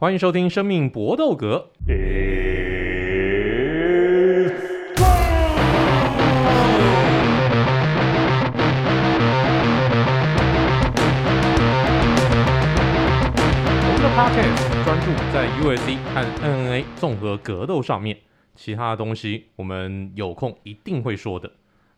[0.00, 1.56] 欢迎收听《生命搏斗格》。
[1.82, 1.92] 我
[13.92, 18.18] 们的 Podcast 专注在 UFC 和 MMA 综合格斗上面，
[18.54, 21.50] 其他的东西我们有空一定会说的。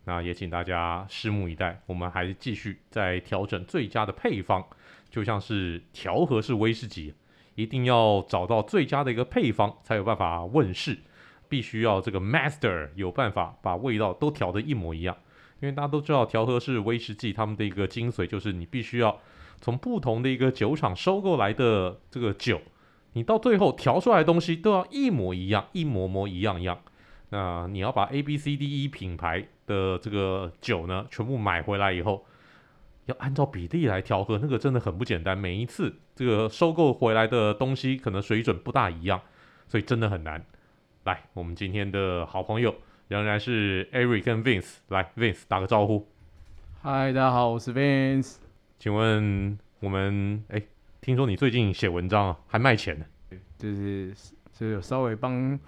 [0.06, 4.64] 那也请大家拭目以待，我们还是继续在调整最佳的配方，
[5.10, 7.12] 就像是调和式威士忌。
[7.60, 10.98] 一定要找到最佳的一个配方，才有办法问世。
[11.48, 15.16] 必须要这个 master 有办法把味道都调得一模一样。
[15.60, 19.18] 因为大家都知道，调和式威士忌他们的一个精髓就是你必须要
[19.60, 22.60] 从不同的一个酒厂收购来的这个酒，
[23.14, 26.80] 你到最后调出来的东西都要一模一样，一模模一样一样。
[27.30, 32.24] 那你要把 A B C D E 品牌的这个酒呢，全部买回来以后。
[33.06, 35.36] 要按照比例来调和，那个真的很不简单。
[35.36, 39.22] 每一次这个收购回来的东西可能水准不大一样，
[39.66, 40.44] 所以真的很难。
[41.04, 42.74] 来，我们今天的好朋友
[43.08, 44.80] 仍然是 Eric 跟 Vince。
[44.88, 46.06] 来，Vince 打个招呼。
[46.82, 48.36] 嗨，大家好，我是 Vince。
[48.78, 50.62] 请问我们哎，
[51.00, 53.06] 听说你最近写文章啊，还卖钱呢？
[53.56, 54.12] 就是
[54.52, 55.58] 就是有稍微帮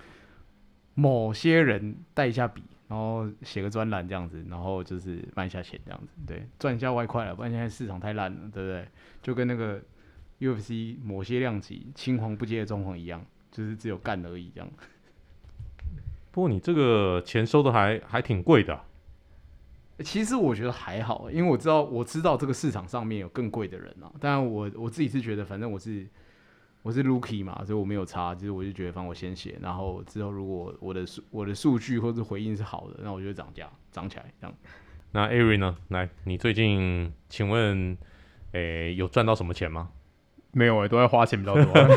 [0.93, 2.63] 某些人带一下笔。
[2.89, 8.87] 然后写个专栏这样子，然后就是卖一下钱这样子，对，赚一下外快了，不然现在市场太烂了，对不对？
[9.23, 9.81] 就跟那个
[10.43, 14.69] UFC 某些量级青黄不接的状况一样，就是只有干而已这样。
[16.33, 18.85] 不过你这个钱收的还还挺贵的啊。
[20.01, 26.07] 其实我觉得还好，因为我知道我知道这个市场上面有更贵的人啊，当然我我自己是觉得，反正我是。
[26.85, 28.35] 我是 Rookie 嘛，所以我没有差。
[28.35, 34.53] 其实我就觉得，反正我先写，然后之后如果我的数我的数据或者回应是好的，那我就涨价涨起来这样。
[35.13, 35.77] 那 Ari 呢？
[35.91, 37.97] 来，你最近请问，
[38.51, 39.93] 诶，有赚到什么钱吗？
[40.55, 41.63] 没有诶、欸，都在花钱比较多。
[41.65, 41.89] 很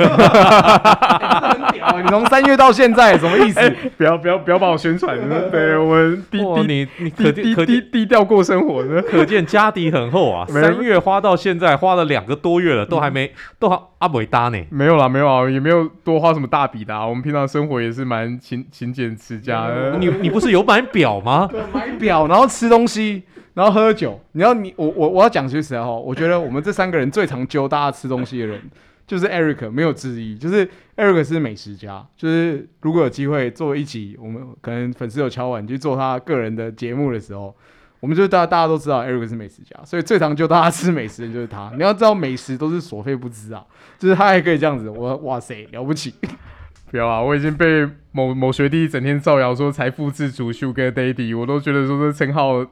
[1.73, 3.59] 屌，你从三月到现在什么意思？
[3.59, 5.17] 欸、 不要不要不要帮我宣传，
[5.51, 10.45] 对我们低低你你可低低低低调过生活呢， 可见家底很厚啊。
[10.47, 13.29] 三月花到现在花了两个多月了，都还没
[13.59, 14.57] 都还阿伟搭呢。
[14.69, 17.05] 没有啦，没有啊，也没有多花什么大笔的啊。
[17.05, 19.97] 我们平常生活也是蛮勤勤俭持家的。
[19.99, 21.49] 你你不是有买表吗？
[21.73, 23.23] 买表，然后吃东西。
[23.55, 28.61] 然后喝酒，你要你我我我要讲句实在话，我觉得我们这三个人最常揪大家吃东西的人，
[29.07, 30.37] 就是 Eric，没有之一。
[30.37, 37.55] 就是 Eric 是美食家，就是如果有机会做一集，我们可能粉丝有敲碗去做他个人的节目的时候，
[38.01, 41.71] 我们就大家大家都知道 Eric 是美食家，所以最常揪大家吃美食的就是他。
[41.77, 43.65] 你要知道美食都是所费不貲啊，
[43.97, 46.13] 就是他还可以这样子，我哇塞了不起！
[46.91, 52.65] 不要啊，我已经被某某学弟整天造谣说财富自主 Sugar Daddy，我都觉得说这称号。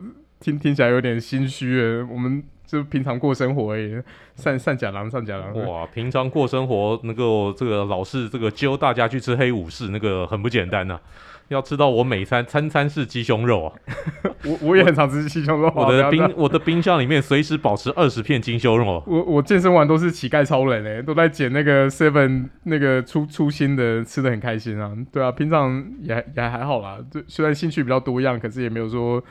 [0.43, 3.95] 听听起来有点心虚诶，我们就平常过生活而已，
[4.35, 5.53] 善善假郎，善假郎。
[5.65, 11.01] 哇，平常过生活能够这个老是这个揪大家去吃黑武士，那个很不简单呐、啊。
[11.49, 13.73] 要吃到我每餐餐餐是鸡胸肉啊，
[14.45, 15.71] 我我也很常吃鸡胸肉。
[15.75, 19.03] 我的冰我的冰箱里面随时保持二十片鸡胸肉。
[19.07, 24.91] 我我健身完都是乞丐超人诶，都在捡那个 seven 那个出出新的，吃的很开心啊。
[25.11, 29.23] 对啊，平常也也还好啦，就虽然兴趣比较多样，可是也没有说。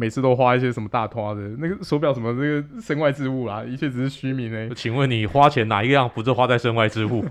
[0.00, 4.70] 每次都花一些什么大花的，那个手表什么这个身外之物啦，一切只是虚名诶。
[4.76, 7.24] 请问你花钱哪一样不是花在身外之物？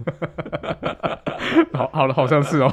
[1.71, 2.69] 好好了，好像是哦。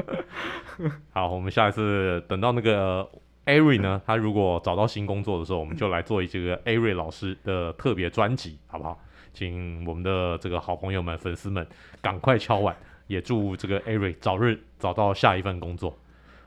[1.10, 3.08] 好，我们下一次等到那个
[3.46, 9.00] Ari 呢，他如果找到新工作的时候，我们就来做一这个 Ari 老师的特别专辑，好不好？
[9.32, 11.66] 请我们的这个好朋友们、粉丝们
[12.02, 12.76] 赶快敲碗，
[13.06, 15.96] 也祝这个 Ari 早日找到下一份工作。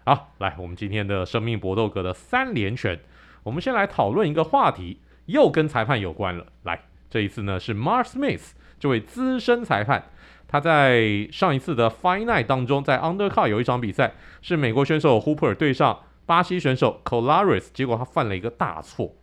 [0.09, 3.00] 好，来，我们今天的生命搏斗格的三连拳，
[3.44, 6.47] 我们先来讨论一个话题，又跟裁判有关了。
[6.64, 10.06] 来，这一次呢是 Mar Smith 这位资深裁判，
[10.48, 19.14] 他在上一次的 Final 当中，在 Undercard 有一场比赛，是美国选手 Hooper 对上巴西选手 Colares，结果他犯了一个大错。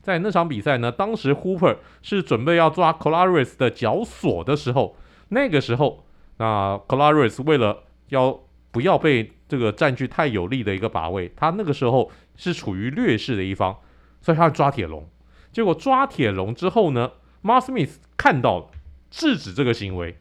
[0.00, 4.94] 在那场比赛呢，当时 Hooper 是准备要抓 Colares 的脚锁的时候，
[5.30, 6.06] 那个时候，
[6.36, 8.38] 那 Colares 为了要
[8.70, 13.76] 不要被这个占据太有利的一个把位，他那个时候是处于劣势的一方，
[14.20, 15.08] 所以他抓铁笼。
[15.52, 17.12] 结果抓铁笼之后呢
[17.42, 18.70] ，Mark Smith 看到了，
[19.10, 20.18] 制止这个行为。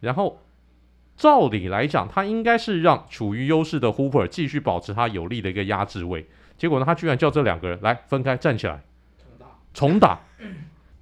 [0.00, 0.42] 然后
[1.16, 6.26] 照理来讲，他应该是让处于优势的 Hooper 继续保持他有利的一个压制位。
[6.58, 8.84] 结果呢，他居然叫这两个人来分开站起来，
[9.18, 9.46] 重打。
[9.72, 10.20] 重打。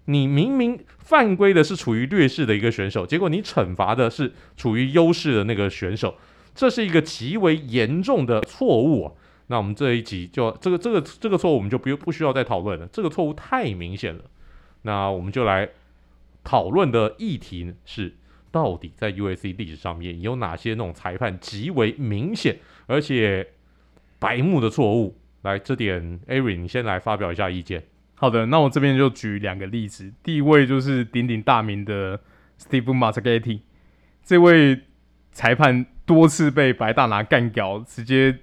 [0.07, 6.17] 你明明犯规的是处于劣势的一个选手，结果你惩罚的是处于优势的那个选手。
[6.55, 9.13] 这是一个极为严重的错误啊！
[9.49, 12.87] 那我们这一集就这个这个这个错误，我们就不用不需要再讨论了。
[12.93, 14.25] 这个错误太明显了。
[14.83, 15.69] 那我们就来
[16.43, 18.15] 讨论的议题是：
[18.51, 23.49] 到底在 U.S.C 历史上面有哪些那种裁判极为明显而且
[24.19, 25.17] 白目的错误？
[25.43, 27.83] 来，这点 Ari 你先来发表一下意见。
[28.15, 30.11] 好的，那我这边就举两个例子。
[30.23, 32.19] 第一位就是鼎鼎大名的
[32.59, 33.61] Steve Mazzagatti，
[34.23, 34.81] 这位
[35.35, 38.39] 裁判多次被白大拿干掉，直接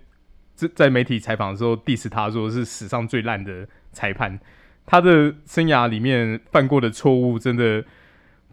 [0.54, 4.40] 在在媒体采访的时候 diss 他说是史上最烂的裁判。
[4.86, 7.84] 他的生涯里面犯过的错误真的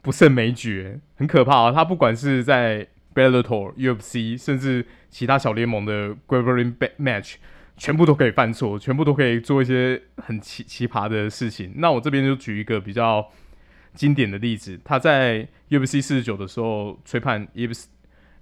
[0.01, 1.73] 不胜枚举，很可怕啊！
[1.73, 7.35] 他不管是在 Bellator、UFC，甚至其他小联盟的 Graveling Match。
[7.81, 11.75] 全部都可以犯错，全部都可以做一些很奇奇葩的事情。
[11.77, 13.25] 那我这边就举一个比较
[13.95, 17.85] 经典的例子，他在 UFC 四十九的时候吹判 Yves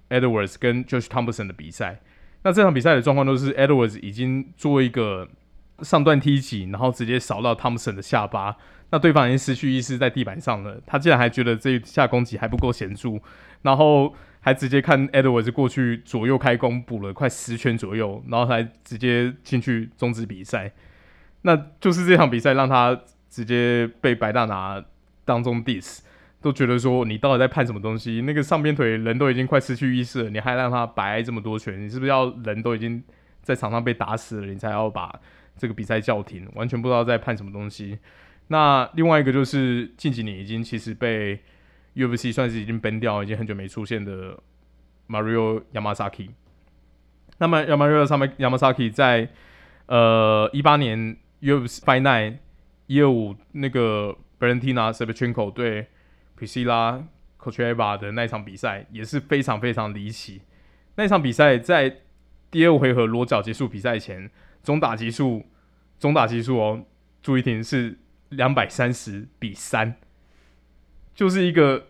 [0.09, 1.99] Edwards 跟 Josh Thompson 的比赛。
[2.43, 5.27] 那这场比赛的状况都是 Edwards 已经做一个
[5.81, 8.55] 上段踢击，然后直接扫到 Thompson 的下巴，
[8.91, 10.81] 那对方已经失去意识在地板上了。
[10.85, 13.19] 他竟然还觉得这一下攻击还不够显著，
[13.61, 14.13] 然后。
[14.39, 20.71] 还直接看 Edwards 过去左右开弓补了快十圈左右，然后还直接进去终止比赛。
[21.41, 22.97] 那就是这场比赛让他
[23.29, 24.81] 直接被白大拿
[25.25, 25.99] 当中 diss，
[26.47, 28.21] 都觉得说你到底在判什么东西？
[28.21, 31.79] 那个上边腿人都已经快失去意识了，你还让他白挨这么多拳？
[31.83, 33.03] 你是不是要人都已经
[33.41, 35.13] 在场上被打死了，你才要把
[35.57, 36.47] 这个比赛叫停？
[36.55, 37.99] 完全不知道在判什么东西。
[38.47, 41.39] 那另外一个就是近几年已经其实被。
[41.97, 44.37] UFC 算是已经崩掉，已经很久没出现的
[45.09, 46.29] Mario Yamasaki。
[47.39, 49.27] 那么 Mario Yamasaki 在
[49.87, 52.37] 呃一八年 UFC Fight Night
[52.85, 55.87] 一二五那个 Valentina Shevchenko 对
[56.37, 57.03] Priscilla
[57.39, 60.41] Kucheva 的那场比赛也是非常非常离奇。
[60.95, 62.01] 那场比赛在
[62.49, 64.29] 第二回合裸绞结束比赛前，
[64.63, 65.45] 总打击数
[65.99, 66.85] 总打击数哦，
[67.21, 67.97] 注意听是
[68.29, 69.95] 两百三十比三。
[71.13, 71.87] 就是一个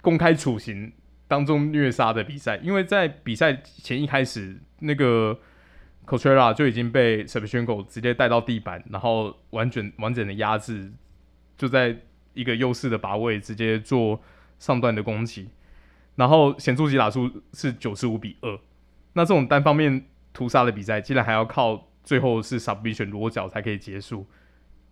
[0.00, 0.92] 公开处刑
[1.28, 5.38] 当中虐杀的比赛，因为在比赛前一开始，那个
[6.06, 10.90] Coachella 就已经被 Shevchenko 直接带到地板，然后完整完整的压制，
[11.58, 11.96] 就在
[12.34, 14.20] 一个优势的把位，直接做
[14.58, 15.48] 上段的攻击，
[16.16, 18.58] 然后显著击打数是九十五比二。
[19.12, 24.26] 那这种单方面屠杀的比赛，竟然还要靠最后是什么选裸绞才可以结束。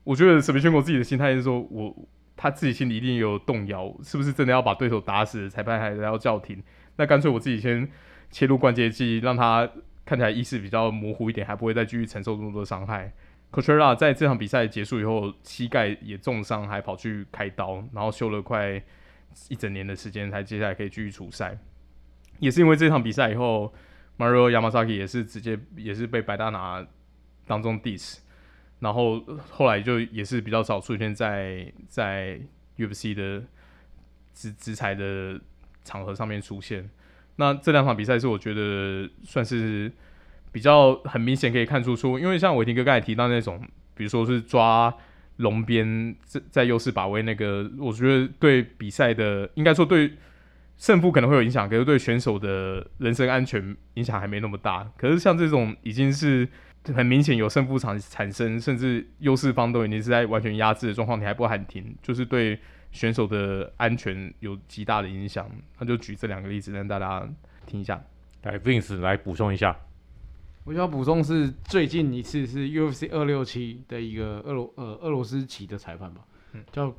[0.05, 2.09] 我觉得什么选国自己的心态是说，我。
[2.41, 5.51] 他自己心里一定有动摇，是不是真的要把对手打死？
[5.51, 6.63] 裁判还是要叫停？
[6.95, 7.91] 那干脆我自己先
[8.31, 9.69] 切入关节技，让他
[10.05, 13.13] 看起来意识比较模糊一点，还不会再继续承受这么多伤害。
[13.51, 18.83] Coachella 在这场比赛结束以后，膝盖也重伤，还跑去开刀，然后休了快
[19.49, 21.59] 一整年的时间，才接下来可以继续出赛。
[22.39, 23.73] 也是因为这场比赛以后
[24.19, 26.87] ，Mario Yamasaki 也是直接也是被白大拿
[27.47, 28.19] 当中 diss。
[28.81, 32.39] 然后后来就也是比较少出现在在
[32.77, 33.43] UFC 的
[34.33, 35.41] 职职裁的
[35.83, 36.89] 场合上面出现。
[37.35, 39.91] 那这两场比赛是我觉得算是
[40.53, 43.61] 比较很明显可以看出出，因为像伟霆哥刚才提到那种，
[43.95, 44.93] 比如说是抓
[45.37, 50.13] 龙边在在优势把位那个，我觉得对比赛的应该说对
[50.77, 54.91] 胜负可能会有影响，可是对选手的人身安全影响还没那么大。
[54.97, 56.49] 可是像这种已经是。
[56.95, 62.59] 很明显有胜负场产生，甚至优势方都已经是在完全压制的状况，你还不喊停，就是对
[62.93, 65.51] 选手的安全有极大的影响。
[65.79, 67.29] 那就举这两个例子让大家
[67.67, 68.01] 听一下。
[68.45, 69.77] 来，Vince 来补充一下。
[70.69, 76.21] 我想要补充是最近一次是 UFC 二六七的一个俄罗呃俄罗斯籍的裁判吧，
[76.53, 76.95] 嗯、叫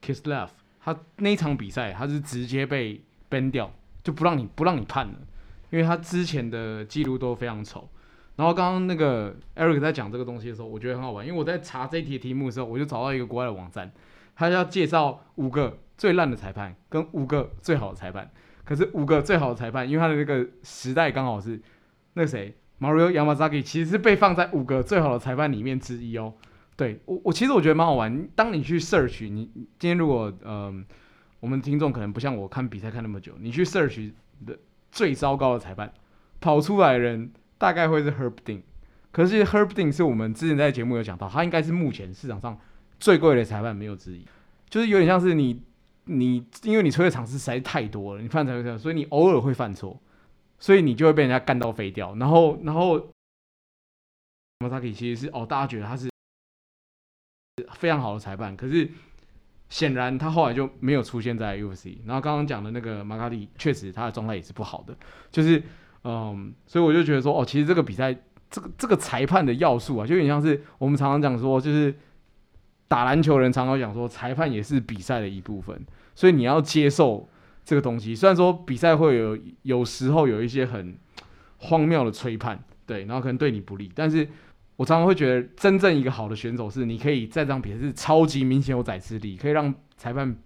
[0.00, 0.48] Kislev。
[0.78, 3.68] 他那场比赛他是直接被 ban 掉，
[4.04, 5.14] 就不让你不让你判了，
[5.70, 7.90] 因为他之前的记录都非常丑。
[8.36, 13.90] 然后刚刚那个 Eric 在讲这个东西的时候，我觉得很好玩，因为我在查这一题的题目的时候，我就找到一个国外的网站，
[14.36, 18.30] 他要介绍五个最烂的裁判跟五个最好的裁判。
[18.64, 21.60] 可是五个最好的裁判，因为他的那个时代刚好是
[22.14, 26.34] 那谁 Mario Yamazaki 其实是被放在五个最好的裁判里面之一哦。
[26.76, 28.28] 对我，我其实我觉得蛮好玩。
[28.34, 30.84] 当你去 search，你今天如果嗯、呃，
[31.40, 34.10] 我们听众可能不像我看比赛看那么久，你去 search
[34.46, 34.58] 的
[34.90, 35.92] 最糟糕的裁判
[36.40, 37.30] 跑出来的人。
[37.60, 38.62] 大概会是 Herb Dean，
[39.12, 42.58] 可是 Herb Dean 是我们之前在节目有讲到，他应该是目前市场上
[42.98, 44.24] 最贵的裁判，没有之一。
[44.70, 45.60] 就是有点像是你，
[46.06, 50.00] 你因为你吹的场次实在太多了，你犯错，所以你偶尔会犯错，
[50.60, 52.14] 所以你就会被人家干到飞掉。
[52.14, 53.10] 然后，然后
[54.60, 56.08] Yamasaki 其实是哦，大家觉得他是
[57.74, 58.88] 非常好的裁判，可是
[59.68, 61.98] 显然他后来就没有出现在 UFC。
[62.06, 64.96] 然后刚刚讲的那个马卡里，确实他的状态也是不好的，
[65.32, 65.60] 就是。
[66.02, 68.10] 嗯，所以我就觉得说，哦，其实这个比赛，
[68.48, 71.94] 这个这个裁判的要素啊，就有点像是我们常常讲说，就是
[72.88, 75.78] 打篮球人常常讲说，裁判也是比赛的一部分，
[76.14, 77.28] 所以你要接受
[77.64, 78.14] 这个东西。
[78.14, 80.96] 虽然说比赛会有有时候有一些很
[81.58, 84.28] 荒谬的吹判，对，然后可能对你不利，但是
[84.76, 90.36] 我常常会觉得，真正一个好的选手是，你可以在这场比赛是超级明显有宰制力，可以让裁判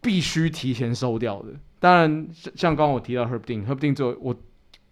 [0.00, 1.54] 必须提前收掉的。
[1.78, 4.36] 当然，像刚刚我提到 Herb Dean，Herb Dean 最后我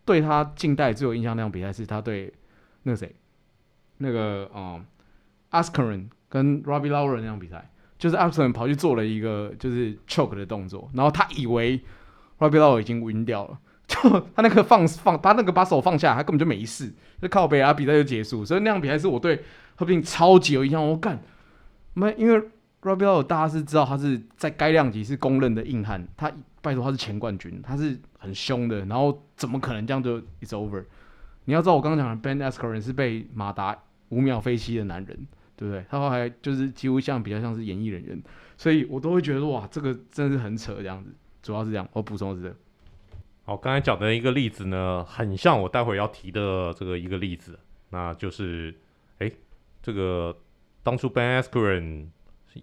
[0.06, 2.32] 对他近代最有印象那场比赛是他对
[2.84, 3.14] 那个谁，
[3.98, 4.82] 那个嗯
[5.50, 11.78] Askren 跟 Robbie Lawler 那场比赛，就是 Askren 跑去做了一个就是 choke 的动作，然后他以为
[12.38, 13.98] Robbie Law 已经晕掉了，就
[14.34, 18.44] 他那个放放他那个把手放下，他根本就没事，就靠北啊，比赛就结束。
[18.44, 19.36] 所以那场比赛是我对
[19.76, 20.86] Herb Dean 超级有印象。
[20.88, 21.20] 我干，
[21.94, 22.38] 没因为
[22.82, 26.32] Robbie Law 大家是知道他是在该量级是公认的硬汉，他。
[26.60, 30.82] 拜托，他是前冠军，他是很凶的，然后怎么可能这样就 it's over？
[31.44, 33.78] 你要知道，我刚刚讲的 Ben Askren 是被马达
[34.08, 35.16] 五秒飞膝的男人，
[35.58, 35.84] 对不对？
[35.90, 38.22] 他后来就是几乎像比较像是演艺人员，
[38.56, 41.12] 所以我都会觉得哇，这个真的是很扯这样子。
[41.42, 42.56] 主要是这样，我补充的是这样。
[43.44, 47.58] 好，刚才讲的一个例子呢，很像我待会要提的这个一个例子，
[47.90, 48.74] 那就是，
[49.18, 49.30] 哎，
[49.82, 50.36] 这个
[50.82, 52.06] 当初 Ben Askren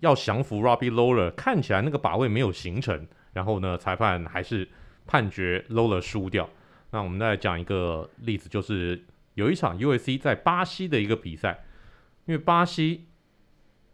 [0.01, 3.07] 要降服 Robbie Lawler，看起来那个把位没有形成。
[3.33, 4.65] 然后呢，裁判还是
[5.05, 6.49] 判决 Lawler 输掉。
[6.91, 11.64] 那我们再讲一个例子，就是有一场 UFC 在巴西的一个比赛，
[12.25, 13.07] 因为巴西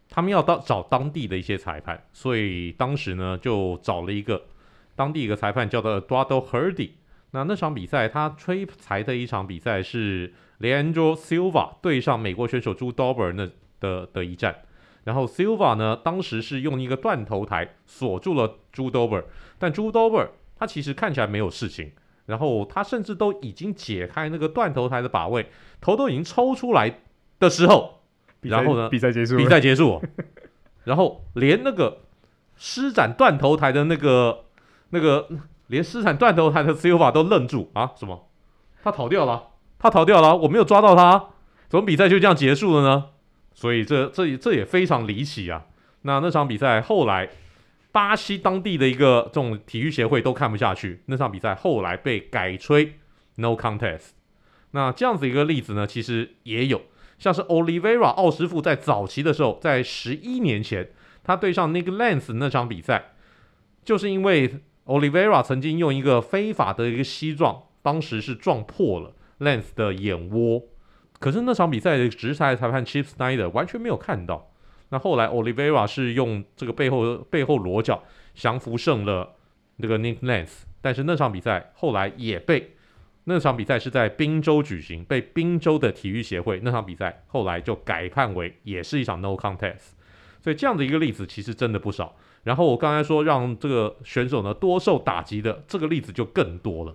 [0.08, 4.44] 他们要到找当地的一些裁判，所以当时呢就找了一个
[4.94, 6.90] 当地一个裁判叫做 Eduardo Herdy。
[7.32, 13.48] 那那场比赛他吹裁的一场比赛是 Leandro Silva 对上美国选手 Drew Dober 那
[13.80, 14.62] 的的一战。
[15.04, 19.24] 然后 Silva 呢，当时是用一个断头台锁住了 Drew Dober，
[19.58, 21.92] 但 Drew Dober 他其实看起来没有事情，
[22.26, 25.48] 然后他甚至都已经解开那个断头台的把位，
[25.80, 27.00] 头都已经抽出来
[27.40, 28.01] 的时候，
[28.42, 30.02] 然后呢，比赛结束，比赛结束，
[30.84, 32.02] 然后连那个
[32.56, 34.44] 施展断头台的那个
[34.90, 35.28] 那个
[35.68, 38.28] 连施展断头台的 Silva 都愣住啊，什么？
[38.82, 41.30] 他逃掉了，他逃掉了，我没有抓到他，
[41.68, 43.06] 怎么比赛就这样结束了呢？
[43.54, 45.66] 所以这这这也非常离奇啊！
[46.02, 47.28] 那那场比赛后来，
[47.92, 52.94] 巴西当地的一个这种体育协会都看不下去，那场比赛后来被改吹
[53.36, 54.12] no contest。
[54.72, 56.80] 那这样子一个例子呢，其实也有，
[57.22, 60.90] 像是 Olivera 奥师傅在早期的时候，在十一年前，
[61.22, 63.12] 他对上 Nick Lentz 那场比赛，
[63.84, 70.64] 就是因为 Olivera 曾经用一个非法的一个膝撞，当时是撞破了 Lentz 的眼窝。
[71.20, 74.50] 可是那场比赛的直裁裁判 Chip Snyder 完全没有看到。
[74.88, 78.02] 那后来 Olivera 是用这个背后背后裸绞
[78.34, 79.36] 降服胜了
[79.76, 82.74] 那个 Nick Lentz，但是那场比赛后来也被
[83.24, 89.92] 那场比赛是在宾州举行，被宾州的体育协会那场比赛后来就改判为也是一场 No Contest。
[90.40, 92.16] 所以这样的一个例子其实真的不少。
[92.44, 96.94] 然后我刚才说让这个选手呢多受打击的这个例子就更多了，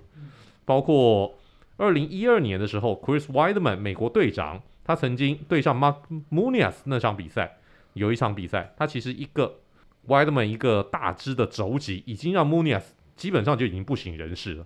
[0.66, 1.34] 包括。
[1.80, 5.98] 二零一二年的时候，Chris Weidman 美国队长，他曾经对上 Mark
[6.32, 7.58] Munoz 那场比赛，
[7.94, 9.60] 有一场比赛，他其实一个
[10.08, 12.82] Weidman 一个大只的肘击，已经让 Munoz
[13.16, 14.66] 基本上就已经不省人事了。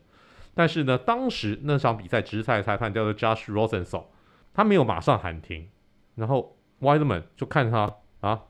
[0.53, 4.05] 但是呢，当时那场比赛直裁裁判叫做 Josh Rosenthal，
[4.53, 5.70] 他没有马上喊停，
[6.15, 8.41] 然后 Weidman 就看他啊，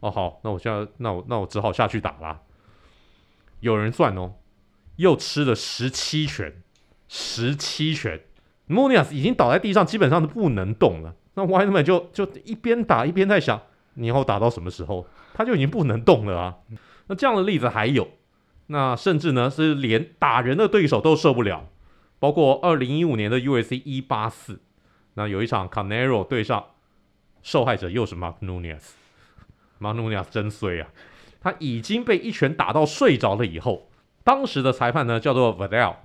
[0.00, 2.40] 哦好，那我现在那我那我只好下去打啦。
[3.60, 4.34] 有人算哦，
[4.96, 6.62] 又吃了十七拳。
[7.12, 8.20] 十七拳
[8.68, 11.12] ，Monias 已经倒在地上，基本上是不能动了。
[11.34, 13.60] 那 Weidman 就就一边打一边在想，
[13.94, 15.04] 你以后打到什么时候？
[15.34, 16.58] 他就已经不能动了啊。
[17.08, 18.08] 那这样的例子还有，
[18.72, 21.68] 那甚至呢是连打人的对手都受不了。
[22.20, 24.60] 包括二零一五年的 UFC 一八四，
[25.14, 26.66] 那有一场 Canelo 对上
[27.42, 30.88] 受害者又是 Mark Nunes，Mark Nunes 真衰啊！
[31.40, 33.90] 他已经被一拳打到睡着了以后，
[34.22, 35.96] 当时的裁判呢叫做 Vidal。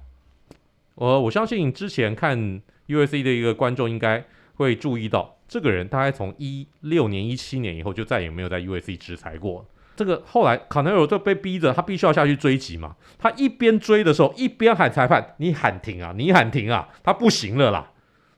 [0.95, 9.67] 我我相信之前看 UFC 的一个观众应该会注意到，这个人大概从一六年、一七年以后就再也没有在 UFC 执裁过。
[9.95, 12.95] 这个后来卡内尔就被逼着，他必须要下去追击嘛。
[13.17, 17.91] 他一边追的时候，一边喊裁判：“你喊停啊，你喊停啊！”他不行了啦，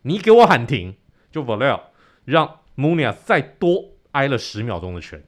[0.04, 0.96] 你给我喊停！
[1.32, 1.82] 就 Valel
[2.26, 5.24] 让 Munoz 再多挨了十秒钟的拳，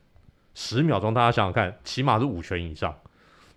[0.54, 2.96] 十秒钟大家想想看，起码是五拳以上，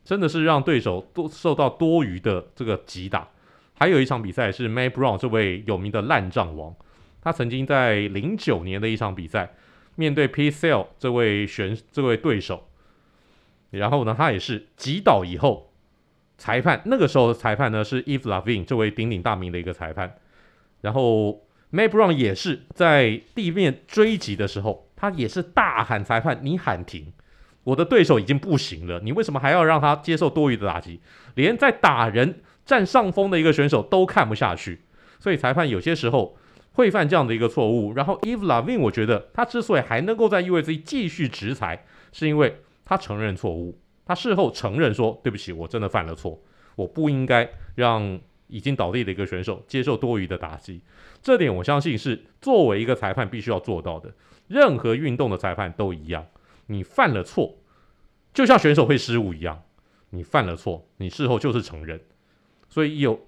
[0.04, 3.28] 真的是让对手都受到多余的这个击打。
[3.74, 6.74] 还有一场比赛是 May Brown 这位有名的烂账王，
[7.20, 9.54] 他曾经在零九年的一场比赛
[9.94, 12.68] 面对 PCL 这位选这位对手，
[13.70, 15.72] 然后呢，他也是击倒以后，
[16.38, 20.16] 裁判那个时候的裁判呢是 Eve Lavin 这位鼎鼎大名的一个裁判，
[20.80, 27.12] 然后 May Brown 也是在地面追击的时候，他也是大喊裁判，你喊停，
[27.64, 31.00] 我的对手已经不行了，你为什么还要让他接受多余的打击？
[31.34, 34.82] 连在打人占上风的一个选手都看不下去，
[35.18, 36.36] 所以裁判有些时候
[36.72, 37.94] 会犯这样的一个错误。
[37.94, 46.42] 然后 Eve Lavin，我觉得他之所以还能够在 UFC 继续执裁，是因为他承认错误，他事后承认说对不起，我真的犯了错，
[46.76, 50.82] 我不应该让已经倒地的一个选手接受多余的打击。
[51.22, 54.12] 这点我相信是作为一个裁判必须要做到的。
[54.48, 56.26] 任何运动的裁判都一样，
[56.66, 57.56] 你犯了错，
[58.34, 59.62] 就像选手会失误一样，
[60.10, 62.00] 你犯了错，你事后就是承认。
[62.68, 63.26] 所以有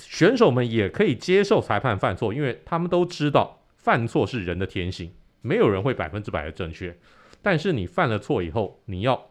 [0.00, 5.12] 选手们也可以接受裁判犯错，因为他们都知道犯错是人的天性，
[5.42, 6.96] 没有人会百分之百的正确。
[7.42, 9.30] 但是你犯了错以后，你要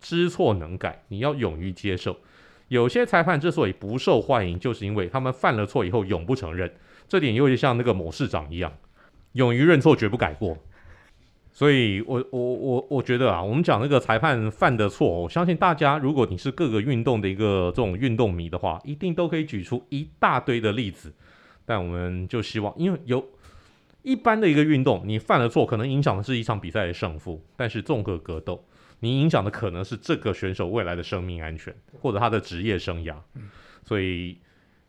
[0.00, 2.16] 知错能改，你要勇于接受。
[2.68, 6.72] 有些裁判之所以不受欢迎，就是因为他们犯了错以后永不承认。
[7.08, 8.76] 这点有点像那个某市长一样，
[9.32, 10.58] 勇于认错，绝不改过。
[11.58, 21.12] 所以我，我我我我觉得啊，我们讲那个裁判犯的错，我相信大家，如果你是各个运动的一个这种运动迷的话，一定都可以举出一大堆的例子。
[21.66, 23.26] 但我们就希望，因为有
[24.02, 28.64] 一般的一个运动，你犯了错，可能影响的是一场比赛的胜负；但是综合格斗，
[29.00, 33.16] 你影响的可能是这个选手未来的生命安全，或者他的职业生涯。
[33.84, 34.38] 所以，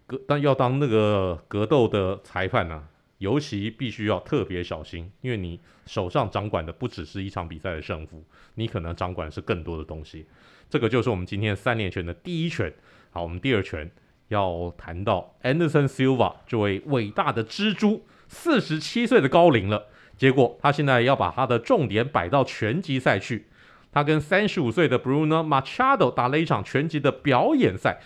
[0.06, 2.84] 格但要当那个格斗的裁判呢、啊？
[3.20, 8.24] 尤其必须要特别小心，因为你手上掌管的不只是一场比赛的胜负，
[8.56, 10.26] 你可能掌管是更多的东西。
[10.70, 12.74] 这个就是我们今天三连拳的第一拳。
[13.12, 13.90] 好，我们第二拳
[14.30, 23.48] 要谈到 Anderson Silva 这位伟大的蜘蛛，四十七岁的高龄了，结果他现在要把他的重点摆到拳击赛去。
[23.92, 28.00] 他跟三十五岁的 Bruno Machado 打了一场拳击的表演赛，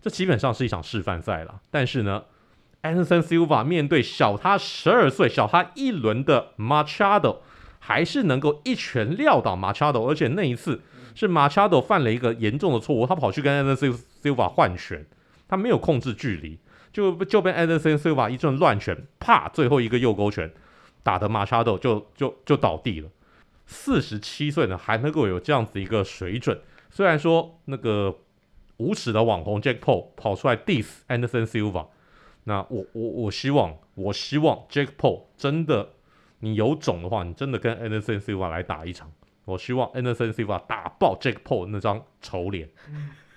[0.00, 1.60] 这基本上是一场示范赛了。
[1.70, 2.24] 但是呢
[2.94, 7.38] ，Anderson Silva 面对小他十二岁、小他一轮的 Machado，
[7.78, 10.80] 还是能够一拳撂倒 Machado，而且那一次
[11.14, 15.06] 是 Machado 犯了一个严重的错误，他跑去跟 Anderson Silva 换拳，
[15.48, 16.58] 他没有控制距离，
[16.92, 20.52] 就就被 Anderson Silva 一阵乱拳，啪，最后一个右勾拳
[21.02, 23.08] 打得 Machado 就就就倒地了。
[23.66, 26.58] 四十七岁呢，还能够有这样子一个水准，
[26.90, 28.16] 虽然说那个
[28.76, 31.86] 无耻的网红 Jack Paul 跑出来 diss Anderson Silva。
[32.48, 35.94] 那我我我希望，我希望 Jake Paul 真的，
[36.38, 39.10] 你有种的话，你真的跟 Anderson Silva 来打一场。
[39.44, 42.68] 我希望 Anderson Silva 打爆 Jake Paul 那张丑脸。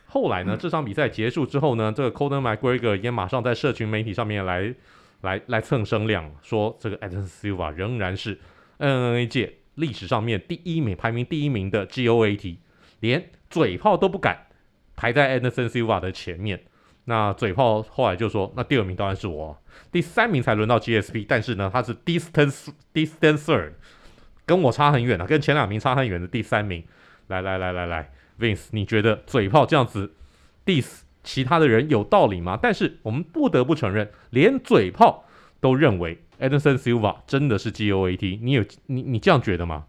[0.06, 4.76] 后来呢，这场比赛结束之后呢，这个 Conor McGregor 也马上在社群媒体上面来
[5.22, 8.40] 来来蹭声量，说这个 Anderson Silva 仍然是
[8.78, 12.58] MMA 界历史上面第一名，排名第一名的 GOAT，
[13.00, 14.48] 连嘴炮都不敢
[14.96, 16.62] 排在 Anderson Silva 的前面。
[17.10, 19.60] 那嘴炮后来就说，那第二名当然是我，
[19.92, 23.72] 第三名才轮到 GSP，但是呢，他是 distance distance
[24.46, 26.84] 跟我差很远啊，跟前两名差很远的第三名。
[27.26, 30.14] 来来来来来，Vince，你觉得嘴炮这样子
[30.64, 32.60] diss 其他的人有道理吗？
[32.62, 35.26] 但是我们不得不承认，连嘴炮
[35.60, 39.86] 都认为 Anderson Silva 真的是 GOAT，你有你你这样觉得吗？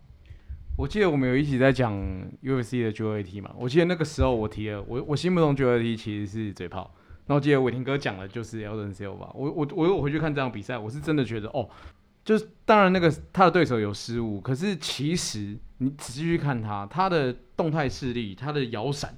[0.79, 1.93] 我记得我们有一起在讲
[2.43, 6.95] UFC 的 GOAT 嘛，我记得那个时候我提了，我我心目中 GOAT 其实是嘴炮。
[7.31, 11.69] 然后记得伟霆哥讲的就是 Alden Silva，我我我我回去看这场比赛，我是真的觉得哦，
[12.25, 19.17] 就是当然那个他的对手有失误，可是其实你仔细去看他，他的动态视力，他的摇闪，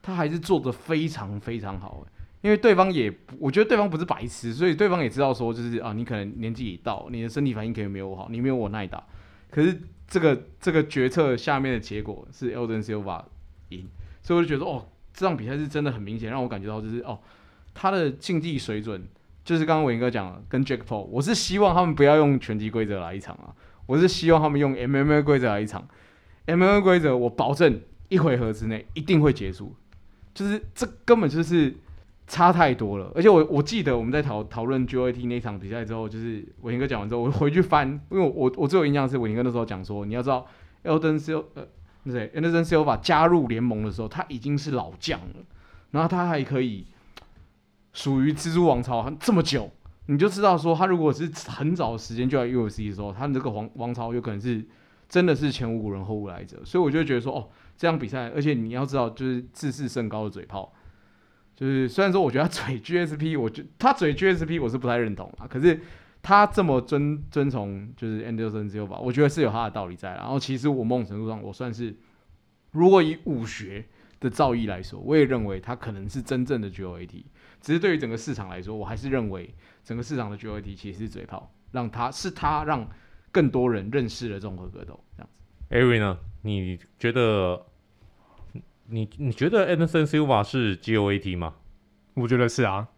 [0.00, 2.06] 他还是做的非常非常好。
[2.42, 9.04] 因为对方也，我觉得对方不是白痴，所以对方也知道说，就是啊，你可能年纪已到，你的身体反应可能没有我好，你没有我耐打，
[9.50, 13.24] 可是这个这个决策下面的结果是 Alden Silva
[13.70, 13.88] 赢，
[14.22, 14.86] 所以我就觉得哦。
[15.22, 17.16] 这场比赛是真的很明显，让我感觉到就是哦，
[17.72, 19.00] 他的竞技水准
[19.44, 23.54] 就是刚刚伟霆哥讲了，跟 Jack Paul，我是希望他们不要用拳击规则来一场啊，
[23.86, 25.86] 我是希望他们用 MMA 规则来一场
[26.46, 29.76] ，MMA 规则我保证一回合之内一定会结束，
[30.34, 31.72] 就是这根本就是
[32.26, 40.44] 差太多了，而且我我记得我们在讨讨论 GOAT 那场比赛之后，就是伟霆哥讲完之后，我回去翻，因为我我我最有印象是伟霆哥那时候讲说，你要知道
[40.82, 41.64] Anderson Silva 呃。
[42.04, 45.36] 对，Anderson Silva 加入联盟的时候，他已经是老将了，
[45.92, 46.84] 然后他还可以
[47.92, 49.70] 属于蜘蛛王朝这么久，
[50.06, 54.66] 你就知道说，他如果是很早的时间就在 UFC 的时候，他这个王王朝有可能是
[55.08, 60.72] 真的是前无古人后无来者，所以我就觉得说，哦，这场比赛，而且你要知道，就是自视甚高的嘴炮，
[61.54, 65.80] 就是虽然说我觉得他嘴 GSP，我觉他嘴 GSP 我是不太认同啊，可是。
[66.22, 70.14] 他这么尊尊崇就是 Anderson Silva，我觉得是有他的道理在。
[70.14, 71.94] 然后其实我某种程度上，我算是
[72.70, 73.84] 如果以武学
[74.20, 77.24] 的造诣来说，我也认为他可能是真正的 GOAT。
[77.60, 79.52] 只是对于整个市场来说，我还是认为
[79.84, 82.88] 整个市场的 GOAT 其实是嘴炮，让他是他让
[83.30, 85.74] 更多人认识了综合格斗这样子。
[85.74, 86.18] Ari 呢？
[86.42, 87.66] 你觉得
[88.86, 91.54] 你你觉得 Anderson Silva 是 GOAT 吗？
[92.14, 92.88] 我觉得是啊，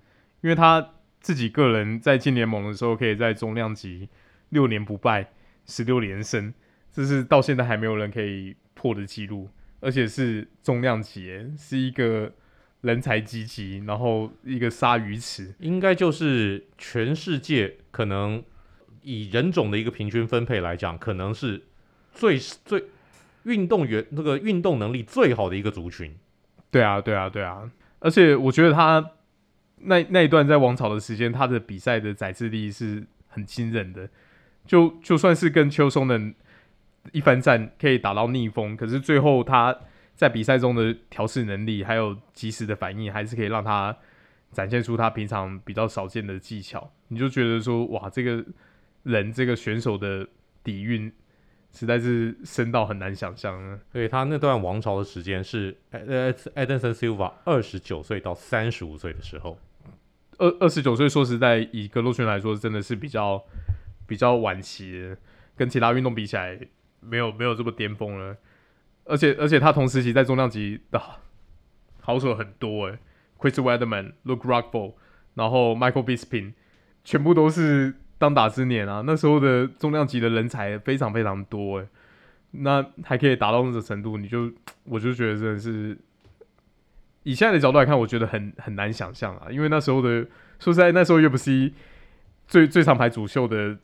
[0.41, 0.94] 因为他
[1.25, 4.11] 自己个人在进联盟的时候，可以在中量级
[4.51, 5.31] 六年不败，
[5.65, 6.53] 十六连胜，
[6.93, 9.49] 这是到现在还没有人可以破的记录，
[9.81, 12.31] 而且是中量级，是一个
[12.83, 18.45] 人才济济，然后一个鲨鱼池，应该就是全世界可能
[19.01, 21.63] 以人种的一个平均分配来讲，可能是
[22.13, 22.85] 最最
[23.45, 26.15] 运动员那个运动能力最好的一个族群。
[26.71, 27.71] 对啊，对啊，对啊。
[28.01, 29.13] 而且我觉得他
[29.85, 34.09] 那那一段在王朝的时间，他的比赛的载制力是很惊人的。
[34.66, 36.20] 就就算是跟秋松的
[37.12, 39.77] 一番战可以打到逆风，可是最后他
[40.14, 43.97] 在比赛中的调试能力还有及时的反应，还是可以让他
[44.53, 46.90] 展现出他平常比较少见的技巧。
[47.09, 48.44] 你就觉得说，哇，这个
[49.03, 50.27] 人这个选手的
[50.62, 51.12] 底蕴。
[51.77, 53.81] 实在是深到很难想象呢。
[53.90, 59.59] 所以他那段王朝的时间是呃，Anderson Silva 二十九岁到三十五岁的时候。
[60.38, 63.42] 二二十九岁，说实在，以格斗圈来说，真的是比较
[64.07, 65.14] 比较晚期，
[65.57, 66.59] 跟其他运动比起来，
[67.01, 68.37] 没有没有这么巅峰了。
[69.05, 71.01] 而且而且他同时期在重量级的
[72.01, 72.99] 好手很多诶
[73.38, 74.94] ，Chris Weidman、Luke Rockhold，
[75.35, 76.53] 然后 Michael Bisping，
[77.05, 77.94] 全部都是。
[78.16, 81.88] 当打之年啊，那时候的重量级的人才非常非常多诶，
[82.53, 84.51] 那还可以达到那种程度，你就
[84.85, 85.99] 我就觉得真的是
[87.25, 90.25] 以现在的角度来看，我觉得很很难想象啊，因为那时候的
[90.61, 91.73] 说实在，那时候 UFC
[92.47, 93.77] 最最常排主秀的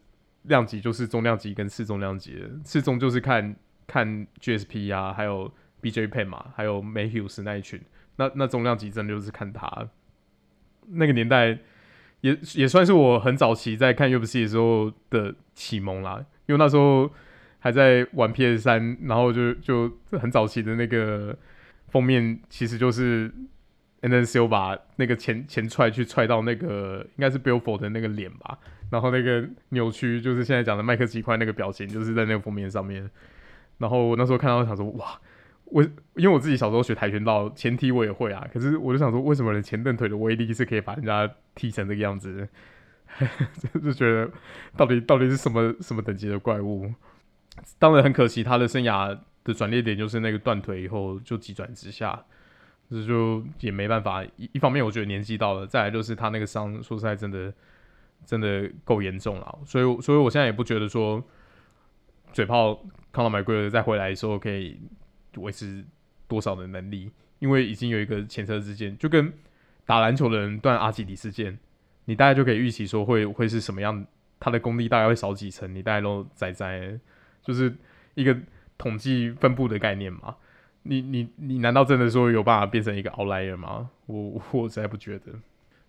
[0.43, 7.81] 量级就是中量级跟次重量级的，次重就是看看 GSP 啊，还有 BJ Pen 嘛，还有 Mayhew 斯那一群，
[8.17, 9.89] 那那中量级真的就是看他
[10.89, 11.59] 那个年代。
[12.23, 17.11] 也也算是我很早期在看 UFC 的时候的启蒙啦，因为那时候
[17.61, 21.35] 还在玩 PS 三，然后就就很早期的那个
[21.91, 23.33] 封面，其实就是
[24.03, 28.59] Anderson Silva 那个前前踹去踹到那个应该是 Belfort 的那个脸吧，
[28.91, 33.11] 然后那个扭曲就是现在讲的麦克鸡块那个表情，就是在那个封面上面，
[33.79, 35.21] 然后我那时候看到想说哇。
[35.73, 35.81] 我
[36.17, 38.45] 因为我自己小时候学跆拳道，前踢我也会啊。
[38.53, 42.49] 可是我就想说，为什么人前蹬腿的威力是可以把人家踢成这个样子？
[43.81, 44.29] 就觉得
[44.77, 46.93] 到底到底是什么什么等级的怪物？
[47.79, 52.25] 当然很可惜，他的生涯的转捩点就是那个断腿以后就急转直下，
[52.89, 54.25] 这就也没办法。
[54.37, 57.53] 一一方面我觉得年纪到了，再来就是他那个伤，说实在真的
[58.25, 59.59] 真的够严重了。
[59.65, 61.23] 所以所以我现在也不觉得说
[62.33, 62.75] 嘴炮
[63.13, 64.79] 康纳麦奎尔再回来的时候可以。
[65.37, 65.85] 维持
[66.27, 67.09] 多少的能力？
[67.39, 69.33] 因为已经有一个前车之鉴，就跟
[69.87, 71.57] 打篮球的人断阿基里斯腱，
[72.07, 74.05] 你大概就可以预期说会会是什么样，
[74.41, 76.99] 他的功力大概会少几成，你大概都在在，
[77.45, 77.73] 就是
[78.15, 78.37] 一个
[78.81, 80.35] 统计分布的概念嘛。
[80.83, 83.91] 你你你难道真的说有办法变成一个 outlier 吗？
[84.07, 85.27] 我我实在不觉得。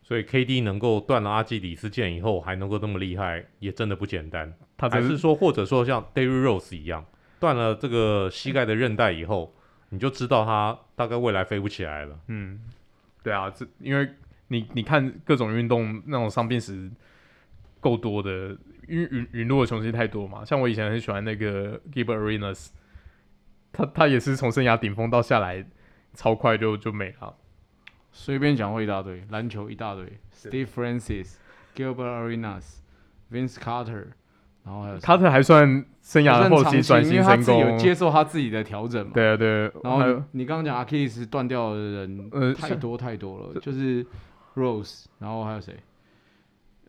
[0.04, 4.54] 所以 KD 能够断了阿基里斯腱以后还能够那么厉害，也真的不简单。
[4.78, 7.06] 他还是说，或者说像 Derrick Rose 一样。
[7.40, 9.56] 断了这个膝盖的韧带以后，
[9.90, 12.20] 你就知道他大概未来飞不起来了。
[12.28, 12.60] 嗯，
[13.24, 14.10] 对啊，这因为
[14.50, 16.92] 你你看各种运动那种伤病史
[17.80, 20.44] 够多的，因为陨陨落的雄心太多嘛。
[20.44, 22.68] 像我以前很喜欢那个 Gilbert Arenas，
[23.72, 25.66] 他他也是从生涯顶峰到下来
[26.14, 27.36] 超快就就没了。
[28.12, 30.06] 随便讲过一大堆，篮球一大堆
[30.36, 31.36] ，Steve Francis、
[31.76, 32.80] Gilbert Arenas、
[33.32, 34.08] Vince Carter。
[34.64, 39.12] 然后还有卡特还算生涯的后期转型成功，有接受他自己的调整嘛？
[39.12, 39.62] 对啊，对。
[39.84, 44.06] 然后你刚刚讲阿基里斯断掉的人，呃，太多太多了，就是
[44.54, 45.76] Rose，然后还有谁？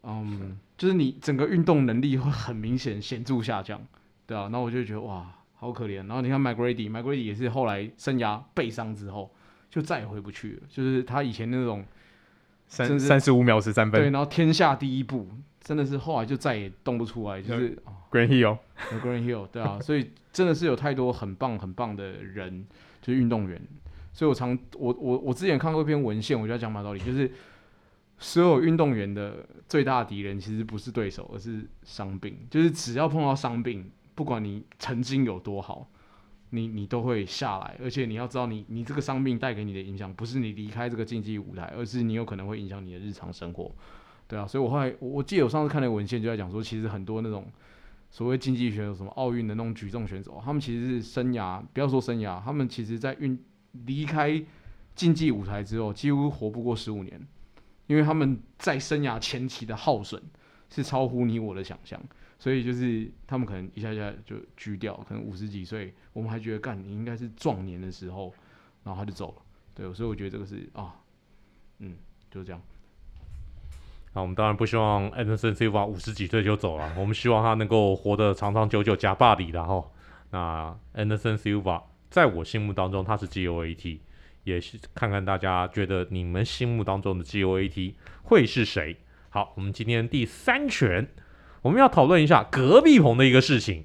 [0.02, 3.80] 嗯，就是你整个运动能力会很明显显著下降，
[4.26, 4.42] 对啊。
[4.42, 5.26] 然后我就觉得哇，
[5.62, 6.06] 好可怜。
[6.06, 9.32] 然后你看 McGrady，McGrady 也是后来生涯背伤之后
[9.70, 11.84] 就再也回不去了，就是他以前那种
[12.66, 15.28] 三三十五秒十三分，对，然后天下第一步。
[15.64, 17.78] 真的是后来就再也动不出来，就是
[18.10, 22.66] Green Hill，Green Hill，对啊， 所以真的是有太多很棒很棒的人，
[23.00, 23.62] 就是运动员。
[24.12, 27.30] 所以我常我我我之前看过一篇文献，我就要讲马道理，就是
[28.18, 32.36] 所有运动员的最大敌人其实不是对手，而是伤病。
[32.50, 35.88] 就是只要碰到伤病，不管你曾经有多好，
[36.50, 37.76] 你你都会下来。
[37.82, 43.70] 而且你要知道你，你这个伤病带给你的影响，不是你离开这个竞技舞台，而是你有可能会影响你的日常生活。
[44.28, 47.46] 对啊，所以我后来我我记得我上次看那个文献就在讲说，其实很多那种
[48.10, 53.38] 所谓竞技选手，什么奥运的那种举重选手，他们其实是生涯不要说生涯，他们其实在运
[53.86, 54.42] 离开
[54.94, 57.20] 竞技舞台之后，几乎活不过十五年，
[57.86, 60.22] 因为他们在生涯前期的耗损
[60.70, 62.00] 是超乎你我的想象。
[62.42, 68.34] 所以就是他们可能一下一下就锯掉，可能五十几岁，我们还觉得干你应该是壮年的时候，
[68.82, 69.42] 然后他就走了。
[69.76, 70.96] 对，所以我觉得这个是啊，
[71.78, 71.94] 嗯，
[72.32, 72.60] 就是这样。
[74.12, 79.88] 那我们当然不希望 Anderson Silva 五十几岁就走了，我们希望他能够活得长长久久，加霸里的哈。
[80.32, 84.00] 那 Anderson Silva 在我心目当中他是 GOAT，
[84.42, 88.96] 也是看看大家觉得你们心目当中的 GOAT 会是谁？
[89.28, 91.06] 好，我们今天第三拳，
[91.62, 93.84] 我们要讨论一下隔壁棚的一个事情。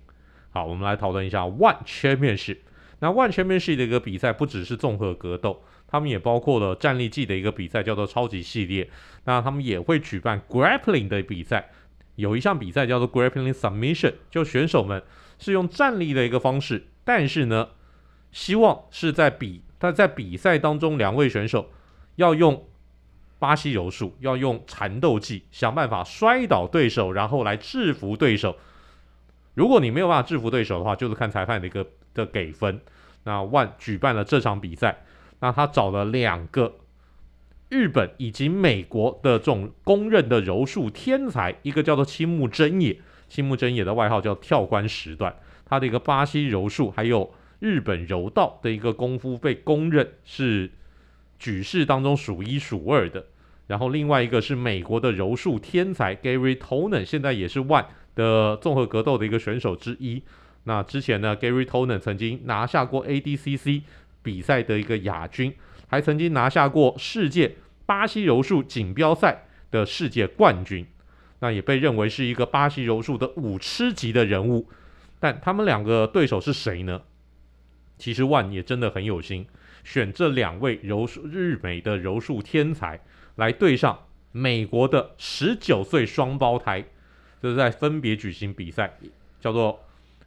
[0.50, 2.58] 好，我们来讨论一下 One Championship。
[3.00, 5.63] 那 One Championship 的一个比赛不只是综合格斗。
[5.90, 8.90] 他们也包括了站立技的一个比赛，叫做超级系列。
[9.24, 11.70] 那他们也会举办 grappling 的比赛，
[12.16, 15.02] 有一项比赛叫做 grappling submission，就选手们
[15.40, 17.70] 是用站立的一个方式，但是呢，
[18.34, 21.70] 希望是在比他在比赛当中，两位选手
[22.16, 22.68] 要用
[23.39, 28.58] 巴西柔术，要用缠斗技，想办法摔倒对手，然后来制服对手。
[29.54, 32.80] 如果你没有办法制服对手的话，就是看裁判的一个的给分。
[33.23, 35.04] 那 One 举办了这场比赛。
[35.39, 36.78] 那他找了两个
[37.69, 50.71] 日本以及美国的这种公认的柔术天才，一个叫做青木真也，青木真也的外号叫跳关时段，他的一个巴西柔术还有日本柔道的一个功夫被公认是
[51.39, 53.26] 举世当中数一数二的。
[53.67, 60.23] 然后另外一个是美国的柔术天才 Gary Tonen，现在也是 ONE 的综合格斗的一个选手之一。
[60.63, 63.82] 那之前呢，Gary Tonen 曾经拿下过 ADCC。
[64.23, 65.54] 比赛的一个亚军，
[65.88, 70.86] 还曾经拿下过世界巴西柔术锦标赛的世界冠军，
[71.39, 74.67] 那也被认为是一个巴西柔术的武痴级的人物。
[75.17, 77.04] 但他们两个对手是谁呢？
[77.97, 79.47] 其实 ONE 也真的很有心，
[79.88, 83.00] 选这两位柔术日美的柔术天才
[83.36, 86.84] 来对上美国的十九岁双胞胎，
[87.41, 89.00] 就是在分别举行比赛，
[89.39, 89.80] 叫做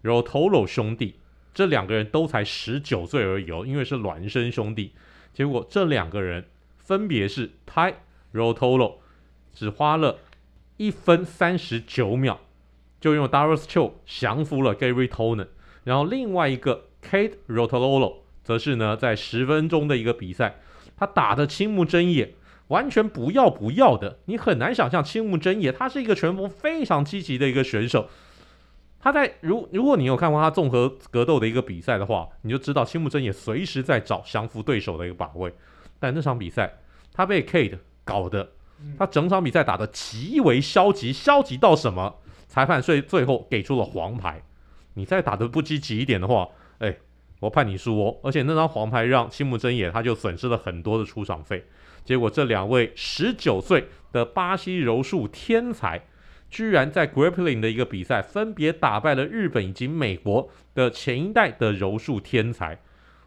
[0.02, 1.16] Rotolo 兄弟。
[1.52, 4.94] 这两个人都才十九岁而已哦，因为是孪生兄弟。
[5.34, 6.46] 结果这两个人
[6.78, 7.92] 分别是 Tai
[8.32, 8.94] Rotolo，
[9.52, 10.20] 只花了
[10.78, 12.40] 一分三十九秒
[12.98, 15.48] 就用 Darius Choke 降服了 Gary t o n e n
[15.84, 18.20] 然后另外一个 Kate Rotolo
[18.50, 20.56] 则是呢在十分钟的一个比赛，
[20.96, 22.34] 他打的青木真也
[22.66, 28.08] 完全不要不要的，你很难想象青木真也他是一个拳风非常积极的一个选手。
[28.98, 35.54] 他在如如果你有看过他综合格斗的一个比赛的话，你就知道青木真也随时在找降服对手的一个把位。
[36.00, 36.80] 但那场比赛
[37.12, 38.50] 他被 Kade 搞的，
[38.98, 42.16] 他整场比赛打得极为消极，消极到什么？
[42.48, 44.42] 裁判最最后给出了黄牌。
[44.94, 46.96] 你再打得不积极一点的话，哎，
[47.40, 48.16] 我判你输哦。
[48.22, 51.64] 而且那张黄牌让青木真也他就损失了很多的出场费。
[52.04, 56.02] 结果这两位十九岁的巴西柔术天才。
[56.52, 62.76] 居然在 Grappling 的一个比赛，分别打败了日本以及美国的前一代的柔术天才。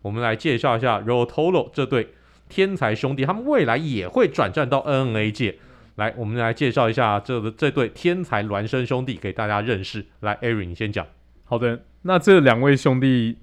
[0.01, 2.09] 我们来介绍一下 Roto Lo 这对
[2.49, 5.57] 天才兄弟，他们未来也会转战到 MMA 界。
[5.95, 10.05] 来，我们来介绍一下这这对天才孪生兄弟给大家认识。
[10.19, 11.07] 来，Ari，你先讲。
[11.45, 13.37] 好的，那这两位兄弟，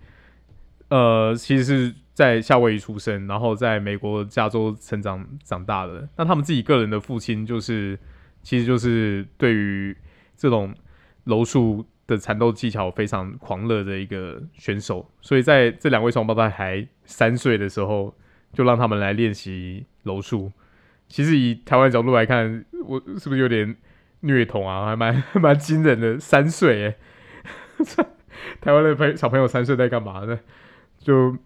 [0.90, 6.06] 呃，其实是在夏威夷出生，然后在美国加州成长长大的。
[6.16, 7.98] 那他们自己个人的父亲就是。
[8.42, 9.94] 其实就是对于
[10.34, 10.74] 这种
[11.24, 18.14] 柔术的缠斗技巧非常狂热的一个选手，所以在这两位双胞胎还三岁的时候，
[18.54, 20.50] 就让他们来练习柔术。
[21.06, 23.76] 其实以台湾角度来看，我是不是有点
[24.20, 24.86] 虐童啊？
[24.86, 26.96] 还蛮蛮惊人的，三岁诶，
[28.62, 30.40] 台湾的朋小朋友三岁在干嘛呢？
[31.00, 31.36] 就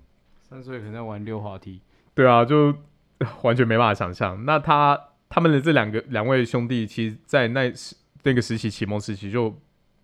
[0.43, 1.81] 三岁可能在玩溜滑梯。
[2.15, 2.75] 对啊，就
[3.43, 4.45] 完全没办法想象。
[4.45, 5.01] 那他。
[5.27, 9.61] 他们的这两个两位兄弟，其实，在那时那个时期启蒙时期，就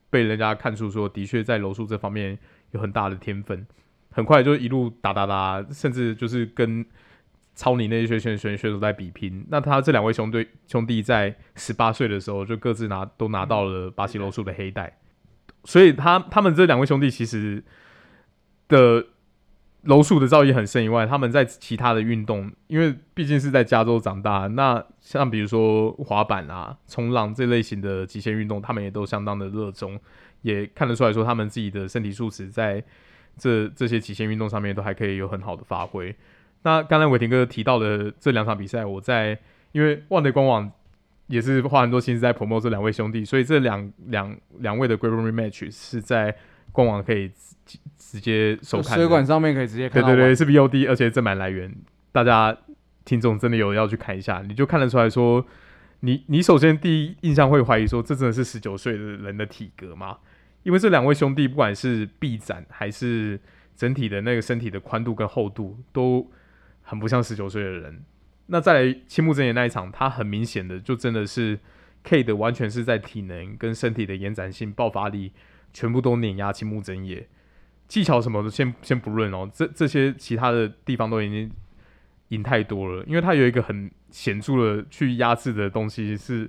[0.09, 2.37] 被人家看出说，的确在柔术这方面
[2.73, 3.65] 有很大的天分。
[4.11, 6.85] 很快就一路打打打，甚至就是跟
[7.55, 9.47] 超你那些选选选手在比拼。
[9.51, 14.99] 那他这两位兄弟兄弟在十八岁的时候，就各自拿都拿到了巴西柔术的黑带。
[15.63, 17.63] 所以他他们这两位兄弟其实
[18.67, 19.07] 的。
[19.83, 29.99] 柔术的造诣很深以外，他们在其他的运动，因为毕竟是在加州长大，那像比如说滑板啊、冲浪这类型的极限运动，他们也都相当的热衷，
[30.43, 32.83] 也看得出来说他们自己的身体素质在
[33.39, 36.15] 这这些极限运动上面都还可以有很好的发挥。
[36.63, 39.39] 那刚才伟霆哥提到的这两场比赛，我在
[39.73, 40.71] 因为万德官网
[41.29, 46.37] 也是花很多心思在 promote 这两位兄弟，所以这两两两位的 g r a p p l i n match 是在
[46.73, 47.31] 官网可以。
[47.67, 50.03] 直直接收看，水管上面可以直接看。
[50.03, 51.73] 对对对，是 VOD，而且正版来源，
[52.11, 52.57] 大家
[53.05, 55.47] 听众真的有要去看一下，你就看得出来说，
[56.01, 60.19] 你你首先第一印象会怀疑说，这真的是十九岁的人的体格吗？
[60.65, 63.39] 因为这两位兄弟不管是臂展还是
[63.77, 66.29] 整体的那个身体的宽度跟厚度，都
[66.83, 68.03] 很不像十九岁的人。
[68.47, 71.57] 那再来青木真也那一场，他很明显的就真的是
[72.03, 75.31] K 的完全是在体能跟身体的延展性、爆发力，
[75.73, 77.27] 全部都碾压青木真也。
[77.89, 81.51] 技巧什么的先先不论哦，这这些其他的地方都已经
[82.29, 86.49] 赢太多了，因为他有一个很显著的去压制的东西，是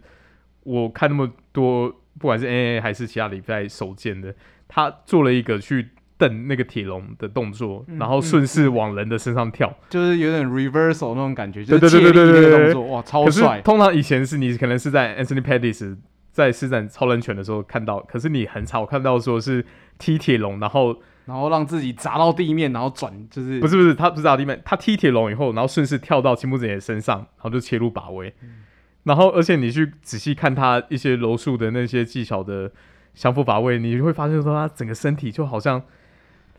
[0.62, 4.36] 我看那么多，不管是 NA 还是其他比赛手贱的，
[4.67, 13.60] 他做了一个去蹬那个铁笼的动作，嗯、然后顺势往人的身上跳，就是有点 reversal 那种感觉，就是借力那个动作，哇，超帅！
[13.62, 15.97] 通常以前是你可能是在 Anthony Pettis
[16.32, 19.65] 在施展超人拳的时候看到，可是你很少看到说是
[19.98, 21.02] 踢铁笼，然后。
[21.24, 28.34] 然后让自己砸到地面，然后转，就是不是不是，他不是砸到地面，他踢铁笼以后，然后顺势跳到青木子也身上，然后就切入把位。
[28.41, 28.63] 嗯、
[29.04, 32.72] 然后，而且你去仔细看他一些柔术的那些技巧的
[33.13, 35.82] 降服把位，你会发现说他整个身体就好像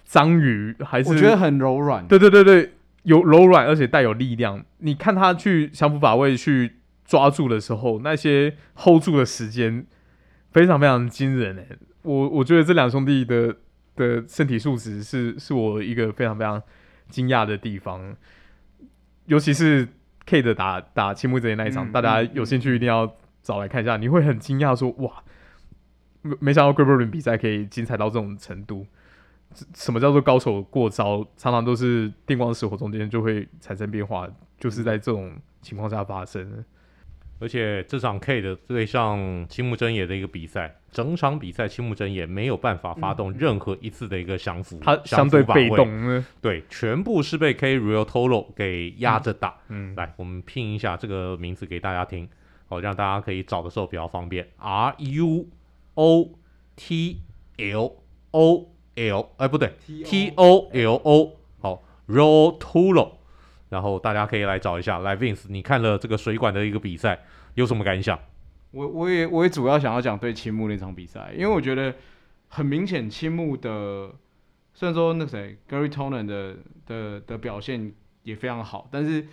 [0.04, 2.06] 章鱼，还是我觉得很柔软。
[2.06, 4.64] 对对对对，有柔软，而且带有力量。
[4.78, 9.86] 你看他去降服把位去抓住的时候，那些 hold 住的时间
[10.50, 11.78] 非常非常惊人诶。
[12.02, 13.56] 我我觉得这两兄弟的。
[13.94, 16.60] 的身体素质是是我一个非常非常
[17.10, 18.16] 惊讶的地方，
[19.26, 19.86] 尤其是
[20.24, 25.22] K 的打打青木泽也那一场，嗯、大家有兴趣一定要找来看一下，嗯、你会很惊讶说哇，
[26.22, 28.86] 没没想到 Grappling 比赛可以精彩到这种程度。
[29.74, 31.28] 什么叫做高手过招？
[31.36, 34.26] 常常都是电光石火中间就会产生变化，
[34.58, 36.64] 就是在这种情况下发生。
[37.38, 49.56] 而且这场 K 的对上青木真也的一个比赛，整场比赛青木真也没有办法发动任何一次的一个降服，他相对被动，对，全部是被 K Real Tolo 给压着打。
[49.68, 52.28] 嗯，来，我们拼一下这个名字给大家听，
[52.68, 54.46] 好，让大家可以找的时候比较方便。
[54.58, 55.48] R U
[55.94, 56.30] O
[56.76, 57.22] T
[57.56, 57.96] L
[58.30, 59.72] O L，哎，不对
[60.04, 63.14] ，T O L O，好，Real Toro。
[63.72, 67.18] 然后大家可以来找一下，来 Vince，你看了这个水管的一个比赛，
[67.54, 68.18] 有什么感想？
[68.70, 71.94] 我我也我也主要想要讲对青木那场比赛，因为我觉得
[72.48, 74.10] 很明显青木的，
[74.74, 77.90] 虽然说那谁 Gary t o n e n 的的的表现
[78.24, 79.26] 也非常好，但是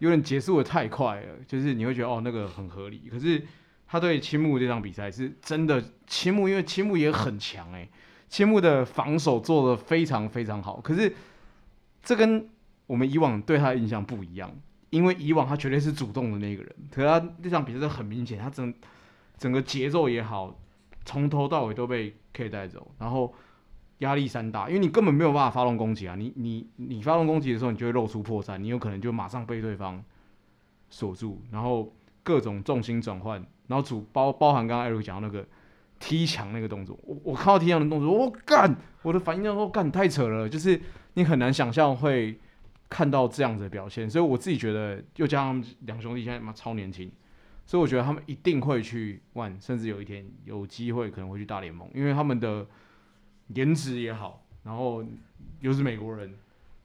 [0.00, 3.42] 有点结束的太快了，就是你会觉得哦那个很合理，可是
[3.86, 7.88] 他对青木这场比赛是真的，青木因为青木也很强哎，
[8.28, 11.14] 青木的防守做得非常非常好，可是
[12.02, 12.46] 这跟
[12.88, 14.50] 我们以往对他的印象不一样，
[14.88, 18.72] 因为以往他绝对是主动的那个人，可是他这场比赛很明显，他整
[19.36, 20.58] 整个节奏也好，
[21.04, 23.34] 从头到尾都被 K 带走，然后
[23.98, 30.02] 压力山大，因为你根本没有办法发动攻击啊，你你你发动攻击的时候，你就会露出破绽，你有可能就马上被对方
[30.88, 35.46] 锁住，然后各种重心转换，然后主包包含刚刚艾瑞讲到那个
[35.98, 40.80] 踢墙那个动作，我我看到踢墙的动作，我干，我的反应叫做干太扯了，就是
[41.12, 42.40] 你很难想象会。
[42.88, 47.10] 看到这样子的表现，所以我自己觉得，又加上两兄弟现在妈超年轻，
[47.66, 52.66] 所以我觉得他们一定会去万甚至有一天有机会可能会去大联盟，因为他们的
[53.48, 55.04] 颜值也好，然后
[55.60, 56.34] 又是美国人，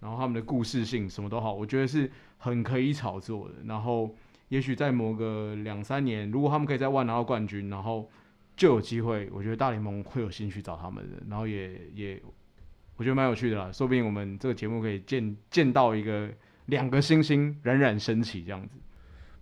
[0.02, 3.56] 然后他们的故事性什么都好，我觉得是很可以炒作的。
[3.66, 4.14] 然后
[4.50, 8.10] 也许在某个两三年，如果他们可以在万拿到冠军，然后
[8.58, 12.22] 就有机会，我觉得大联盟会有兴趣找他们的，然后也也。
[12.96, 16.30] 我觉得蛮有趣的啦，说不定我们这个节目可以见见到一个
[16.68, 18.78] 两个星星冉冉升起这样子。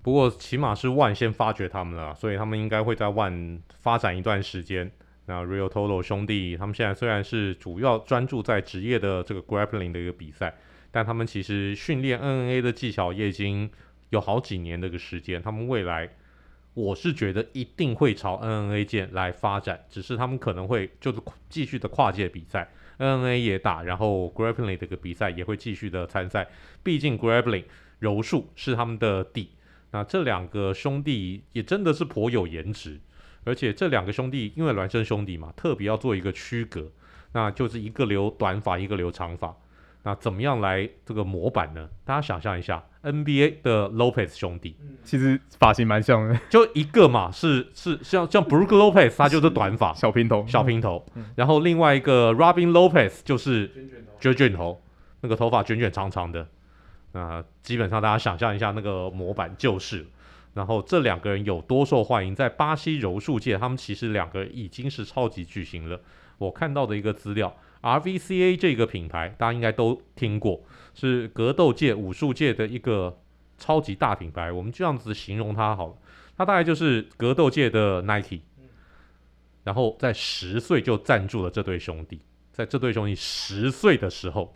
[0.01, 4.89] 不过起码是 ONE 先发掘他们了，所以他们应该会在 ONE 发展一段时间。
[5.25, 10.55] 那 Real Toro 兄弟他们现在虽然是主要专注在职业的这个 Grappling 的一个比赛，
[10.89, 13.69] 但他们其实训练 NNA 的技巧也已经
[14.09, 15.39] 有好几年的一个时间。
[15.41, 16.09] 他们未来
[16.73, 22.67] 我是觉得一定会朝 NNA 界来发展，只是他们可能会就是继续的跨界比赛。
[22.97, 26.47] NNA 也打，然后 Grappling 这个比赛也会继续的参赛。
[26.84, 27.65] 毕竟 Grappling
[27.99, 29.49] 柔术是他们的底。
[29.91, 32.99] 那这两个兄弟也真的是颇有颜值，
[33.43, 36.89] 而且这两个兄弟因为孪生兄弟嘛，特别要做一个区隔，
[37.34, 39.56] 那就是一个留短发，一个留长发。
[40.04, 41.87] 那怎么样来这个模板呢？
[42.04, 51.06] 大家想象一下，NBA 的 Lopez 兄弟，其实发型蛮像的，就一个嘛，是是像像 Brook Lopez，他就是短发， 小平头，小平头。
[51.13, 53.69] 嗯、然后另外一个 Robin Lopez 就是
[54.19, 54.81] 卷卷头，
[55.21, 56.47] 那个头发卷卷长长的。
[57.12, 60.08] 那基本上大家想象一下那个模板就是。
[60.56, 66.02] 然后这两个人有多受欢迎，在巴西柔术界，他们其实两个已经是超级巨星了。
[66.39, 67.56] 我看到的一个资料。
[67.82, 70.63] RVCA 这个品牌，大家应该都听过，
[70.94, 73.19] 是格斗界、武术界的一个
[73.58, 75.96] 超级大品牌，我们这样子形容它好了，
[76.38, 78.42] 它大概就是格斗界的 Nike，
[79.63, 82.21] 然后在十岁就赞助了这对兄弟，
[82.52, 84.54] 在这对兄弟十岁的时候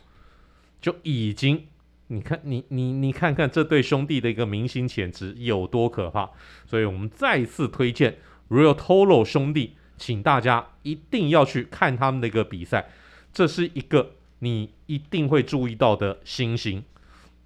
[0.80, 1.66] 就已经。
[2.08, 6.30] 你看，你你你看看这对兄弟的一个明星潜质有多可怕，
[6.64, 8.18] 所以我们再次推荐
[8.48, 12.90] Real Toro 兄弟，请大家一定要去看他们的一个比赛，
[13.36, 16.82] 这是一个你一定会注意到的新星。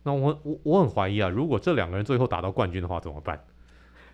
[0.05, 3.43] 那我我我很怀疑啊，如果这两个人最后打到冠军的话怎么办？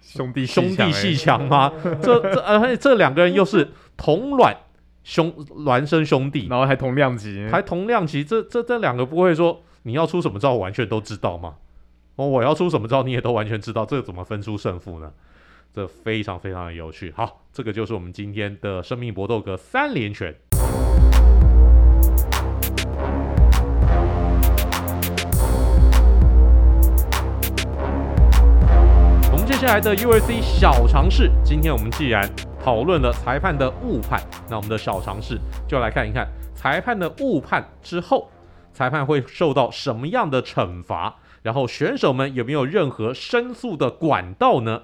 [0.01, 1.71] 兄弟兄弟戏强吗？
[2.01, 4.57] 这这呃这两个人又是同卵
[5.05, 9.63] 兄孪生兄弟，然后还同量级，还同量级，这这这两个不会说。
[9.83, 11.57] 你要出什么招，我完全都知道吗？
[12.17, 15.13] 哦，我要出什么招，你也都完全知道，这怎么分出胜负呢？
[15.73, 17.13] 这非常非常的有趣。
[17.15, 20.35] 好，这个就是我们今天的生命搏斗格三连拳。
[29.67, 32.25] 下来的 UFC 小尝试，今天我们既然
[32.63, 35.37] 讨论了裁判的误判，那我们的小尝试
[35.67, 38.31] 就来看一看裁判的误判之后。
[38.73, 41.17] 裁判会受到什么样的惩罚？
[41.43, 44.83] 然后选手们有没有任何申诉的管道呢？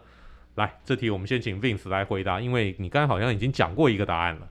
[0.57, 4.49] 来，这题我们先请 Vince 来回答，因为你刚才好像已经讲过一个答案了。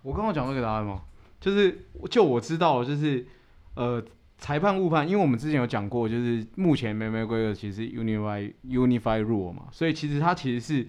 [0.00, 1.02] 我刚刚讲过一个答案吗？
[1.38, 3.26] 就是就我知道，就是
[3.74, 4.02] 呃，
[4.44, 10.86] 裁判误判，因为我们之前有讲过，就是目前美美规则其实 Unify Unify Rule 嘛，所以其实它其实是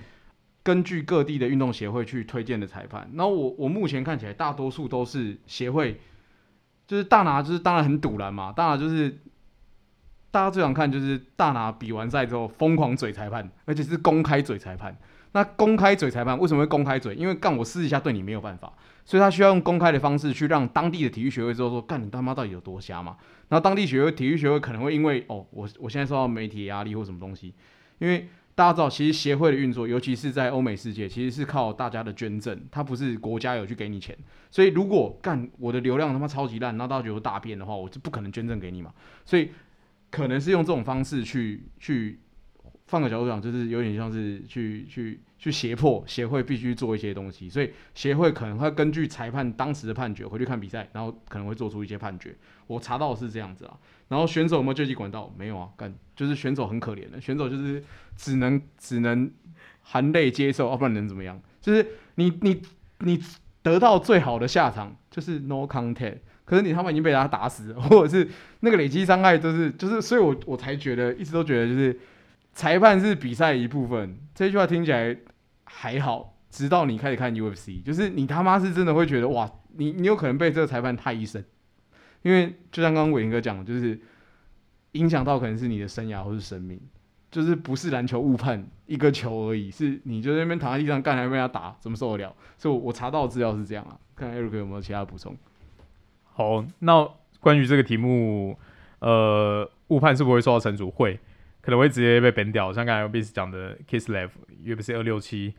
[0.61, 3.09] 根据各地的运动协会去推荐的裁判。
[3.13, 6.01] 那我我目前看起来，大多数都是协会。
[6.85, 8.51] 就是大拿，就是当然很赌烂嘛。
[8.51, 9.09] 大拿就是
[10.31, 14.95] 大家最想看，就是大拿比完赛之后疯狂嘴裁判，而且是公开嘴裁判。
[15.31, 17.15] 那公开嘴裁判为什么会公开嘴？
[17.15, 18.73] 因为干我私底下对你没有办法，
[19.05, 23.15] 所以他需要用公开的方式去让当地的体育学会之后说，干你他妈到底有多瞎嘛？
[23.47, 27.53] 然后当地学会体育学会可能会因为哦，我我现在受到媒体压力或什么东西，
[27.99, 28.27] 因为。
[28.57, 34.17] 大家知道，其实协会的运作，尤其是在欧美世界，其实是靠大家的捐赠，它不是国家有去给你钱。
[34.49, 38.93] 所以，如果干我的流量他妈超级烂，然后大家觉得大便的话，我就不可能捐赠给你嘛。
[39.25, 39.51] 所以，
[40.09, 42.17] 可能是用这种方式去去，
[42.89, 47.49] 换个角度讲，就是有点像是去去去胁迫协会必须做一些东西。
[47.49, 52.35] 所以，协会可能会根据裁判当时的判决回去看比赛，然后可能会做出一些判决。
[52.67, 53.77] 我查到是这样子啊。
[54.07, 55.33] 然后选手有没有救济管道？
[55.35, 57.83] 没有啊，干就是选手很可怜的，选手就是
[58.15, 59.31] 只能只能
[59.81, 61.41] 含泪接受，要、啊、不然能怎么样？
[61.59, 62.61] 就是你你
[62.99, 63.19] 你
[63.63, 68.29] 得到最好的下场就是 no contact，可是你他妈已经被他打死了，或者是
[68.59, 71.99] 那个累积伤害就是就是，所以我我才觉得一直都觉得就是
[72.55, 75.15] 裁判是比赛一部分，这句话听起来
[75.65, 81.43] 还好，直到你开始看 UFC，就是你他妈是真的会觉得哇，你你有可能被这个裁判太医生。
[82.21, 83.99] 因为就像刚刚伟霆哥讲的，就是
[84.93, 86.79] 影响到可能是你的生涯或是生命，
[87.29, 92.35] 就是不是篮球误判一个球而已，是你就在那边躺在地上干还被他打，怎么受得了？
[92.57, 93.99] 所以我，查到资料是这样啊。
[94.15, 95.35] 看 Eric 有没有其他补充？
[96.23, 97.07] 好，那
[97.41, 98.57] 关于这个题目，
[98.99, 101.19] 呃，误判是不会受到惩处，会
[101.65, 102.71] 可能会直接被贬掉。
[102.71, 104.29] 像刚才 Vince 讲的 Kislev
[104.63, 105.55] UFC 二六七，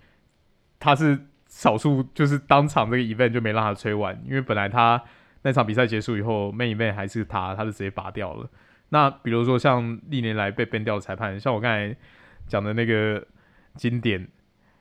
[0.78, 5.02] 他是少数就是当场这个 event 就没让他吹完，因为本来他。
[5.42, 8.50] 那场比赛结束以后，main event 还是他，他就直接拔掉了。
[8.88, 11.96] 那比如说像历年来被贬掉的裁判，像我刚才
[12.48, 13.24] 讲的那个
[13.76, 14.26] 经典，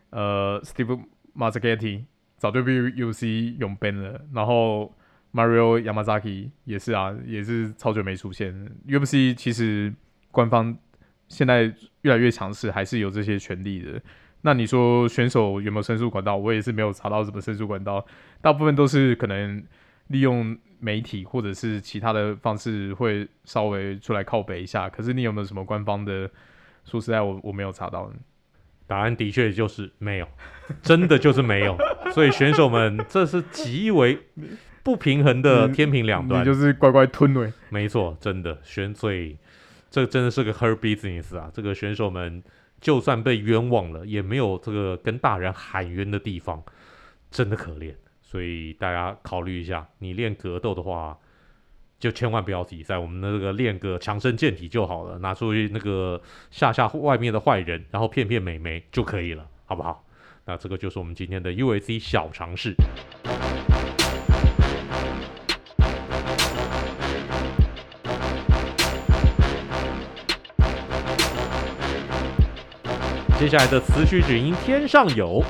[0.10, 1.04] 呃，Steve
[1.38, 2.06] Mazzagatti
[2.38, 4.20] 早就被 U C 永贬了。
[4.34, 4.92] 然后
[5.32, 8.52] Mario Yamazaki 也是啊，也是超久没出现。
[8.88, 9.94] UFC 其实
[10.32, 10.76] 官方
[11.28, 14.02] 现在越来越强势，还是有这些权利的。
[14.42, 16.36] 那你说选手有没有申诉管道？
[16.38, 18.06] 我也是没有查到什么申诉管道，
[18.42, 19.64] 大部分都是可能。
[20.10, 26.30] 利用媒体或者是其他的方式会稍微出来靠北一下，可是你有没有什么官方的？
[26.84, 28.14] 说实在我，我我没有查到。
[28.86, 30.28] 答案的确就是没有，
[30.84, 31.76] 真的就是没有。
[32.14, 34.20] 所以选手们这是极为
[34.84, 37.52] 不平衡的天平两端，就是乖乖吞了。
[37.70, 39.36] 没错，真的选，所以
[39.96, 41.50] 这真的是个 her business 啊！
[41.54, 42.44] 这个选手们
[42.82, 46.62] 就算被冤枉了，也没有这个跟大人喊冤的地方，
[47.32, 47.96] 真的可怜。
[48.22, 51.18] 所以大家考虑一下，你练格斗的话，
[51.98, 52.98] 就千万不要比赛。
[52.98, 56.22] 我们的那个练个强身健体就好了，拿出去那个
[56.52, 60.06] 吓吓外面的坏人，然后骗骗美眉就可以了，好不好？
[60.44, 62.76] 那这个就是我们今天的 UFC 小尝试。
[73.38, 75.44] 接下来的词曲只应天上有，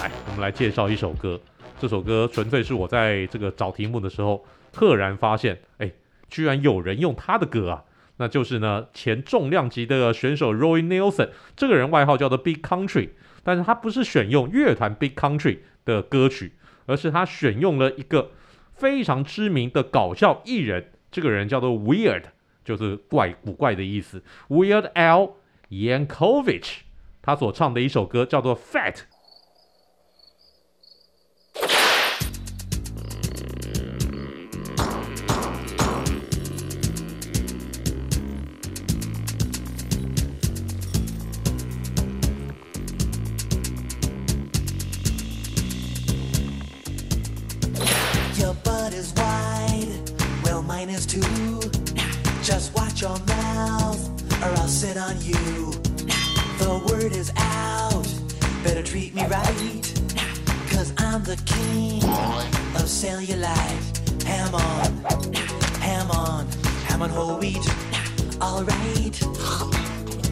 [0.00, 1.40] 来，我们来介绍一首歌。
[1.78, 5.92] 这首歌纯粹是我在这个找题目的时候，赫然发现，哎，
[6.28, 7.84] 居然有人用他的歌啊
[8.16, 13.10] 那就是呢前重量级的选手 Roy Nelson，这个人外号叫做 Big Country，
[13.44, 16.54] 但是他不是选用乐团 Big Country 的歌曲，
[16.86, 18.32] 而是他选用了一个
[18.74, 22.24] 非常知名的搞笑艺人，这个人叫做 Weird，
[22.64, 25.36] 就是怪古怪的意思，Weird L
[25.70, 26.80] Yankovich
[27.22, 29.04] 他所唱的一首歌叫做 Fat。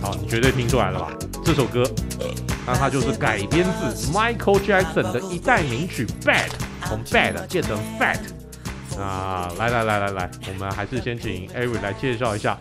[0.01, 1.11] 好，你绝对听出来了吧？
[1.45, 1.83] 这首歌，
[2.65, 6.49] 那它就是改编自 Michael Jackson 的一代名曲《Bad》，
[6.87, 8.21] 从 Bad 变成 Fat。
[9.01, 12.59] 啊来来来来来，我们还是先请 Eric 来介绍一下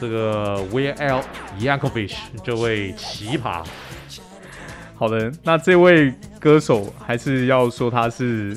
[0.00, 1.22] 这个 Will
[1.58, 3.64] Yankovic 这位奇葩。
[4.94, 8.56] 好的，那这位歌手还是要说他是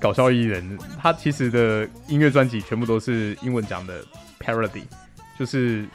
[0.00, 4.02] 搞笑艺人，他其实的音乐专辑全部都是英文讲的
[4.40, 4.84] parody，
[5.38, 5.86] 就是。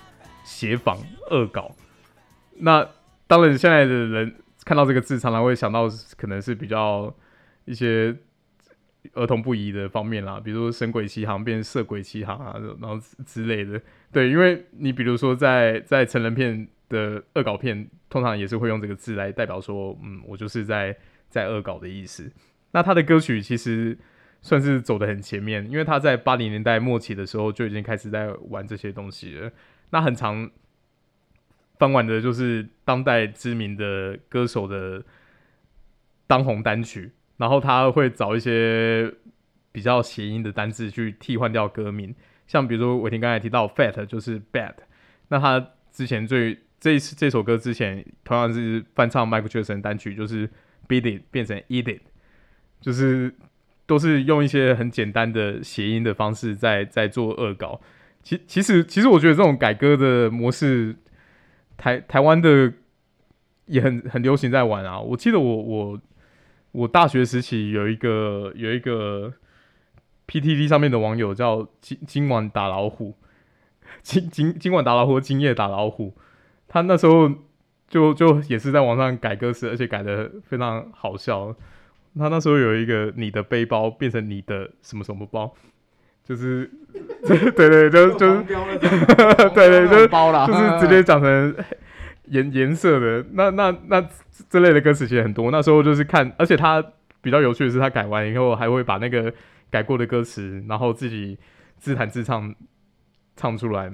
[0.45, 0.97] 谐仿、
[1.31, 1.71] 恶搞，
[2.57, 2.85] 那
[3.27, 7.11] 当然，现在的人看到这个字，常常会想到可能是比较
[7.63, 8.13] 一些
[9.13, 13.81] 儿童不宜的方面啦，比如说《神鬼奇航》变《色鬼奇航》啊，然后之类的。
[14.11, 20.95] 对，因为你比如说在在成人片的恶搞片，通常也是会用这个字来代表说，嗯，我就是在
[21.29, 22.31] 在恶搞的意思。
[22.71, 23.97] 那他的歌曲其实
[24.41, 29.51] 算是走得很前面，因为他在八零年代末期的时候就已经开始在玩这些东西了。
[29.89, 30.49] 那很常
[31.77, 35.03] 翻玩的就是当代知名的歌手的
[36.25, 37.11] 当红单曲，
[37.43, 39.13] 然后他会找一些
[39.73, 42.15] 比较谐音的单字去替换掉歌名，
[42.47, 44.75] 像比如说伟霆刚才提到 Fat 就是 Bad，
[45.27, 50.49] 那他之前最这一次这首歌之前同样是翻唱 Michael Jackson 单曲，就是
[50.87, 52.03] Beat It 变成 Eat It，
[52.79, 53.35] 就是
[53.85, 57.81] 都是用一些很简单的谐音的方式在在做恶搞。
[58.21, 60.95] 其其实其实我觉得这种改歌的模式，
[61.75, 62.71] 台台湾的
[63.65, 64.97] 也很很流行在玩啊。
[64.97, 66.01] 我记得我我
[66.73, 69.31] 我大学时期有一个有一个
[70.27, 73.15] PTT 上面的网友叫今今晚打老虎，
[74.01, 76.13] 今今今晚打老虎，今夜打老虎。
[76.67, 77.31] 他那时候
[77.87, 81.55] 就就也是在网上改歌词，而且改的非常好笑。
[82.17, 85.53] 他那时候有一个你的背包变成你的什么什么包。
[86.25, 86.71] 就是，
[87.27, 91.55] 对对，就 就是，对对，就是包了，就是直接讲成
[92.25, 93.25] 颜颜色的。
[93.33, 94.07] 那那那
[94.49, 95.51] 这类的歌词其实很多。
[95.51, 96.83] 那时候就是看，而且他
[97.21, 99.33] 比较有趣的是，他改完以后还会把那个
[99.69, 101.37] 改过的歌词，然后自己
[101.77, 102.53] 自弹自唱
[103.35, 103.91] 唱出来。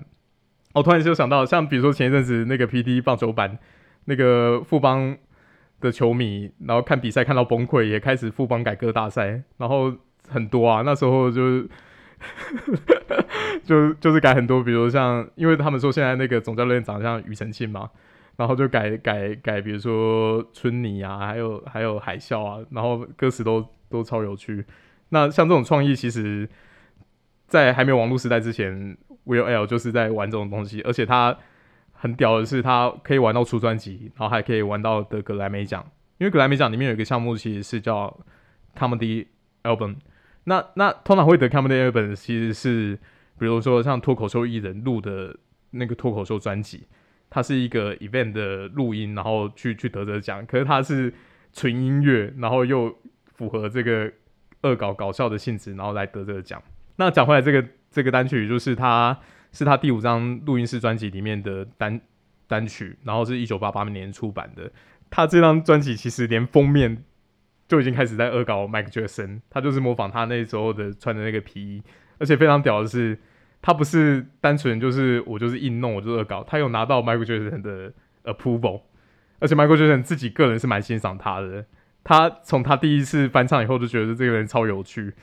[0.74, 2.84] 我突然就想到，像比如说前一阵子那个 P.
[2.84, 3.02] D.
[3.02, 3.58] 棒球版，
[4.06, 5.18] 那个富邦
[5.80, 9.94] 的球迷，然后看比赛看到崩溃，也开始富邦改歌大赛，然后
[10.28, 10.84] 很多啊。
[10.86, 11.70] 那时候就是。
[13.64, 17.90] 就就是改很多，比如像，因为他们说现在那个总教练长得像庾澄庆嘛，
[18.40, 24.66] 然后就改改改，比如说春泥啊，还有还有海啸啊，然后歌词都都超有趣。
[25.10, 26.48] 那像这种创意，其实，
[27.48, 31.38] 在还没有网络时代之前，Will L 就是在玩这种东西，而且他
[31.92, 35.86] 很屌的是，他可以玩到出专辑，然后还可以玩到得格莱美奖，
[36.18, 38.18] 因为格莱美奖里面有一个项目，其实是叫
[38.74, 39.28] Comedy
[39.64, 39.98] Album。
[40.46, 42.98] 那那通常会得 Comedy Album 其实是，
[43.38, 45.36] 比如说像脱口秀艺人录的
[45.72, 46.88] 那个脱口秀专辑，
[47.30, 50.46] 它是一个 event 的录音，然后去去得这个奖。
[50.46, 51.14] 可是它是
[51.54, 52.96] 纯音乐，然后又
[53.36, 54.12] 符合这个
[54.62, 56.62] 恶搞搞笑的性质，然后来得这个奖。
[56.96, 59.18] 那讲回来，这个这个单曲就是它
[59.52, 62.00] 是他第五张录音室专辑里面的单
[62.48, 64.72] 单曲，然后是一九八八年出版的。
[65.10, 67.04] 他这张专辑其实连封面。
[67.68, 71.84] 就已经开始在恶搞 Michael Jackson，他就是模仿他那时候的穿的那个皮衣，
[72.18, 73.16] 而且非常屌的是，
[73.62, 77.93] 他不是单纯就是我就是硬弄，我就恶搞，他有拿到 Michael Jackson 的
[78.24, 78.82] approval，
[79.39, 81.66] 而且 Michael Jackson 自己个人是蛮欣赏他的，
[82.03, 85.14] 他从他第一次翻唱以后就觉得这个人超有趣，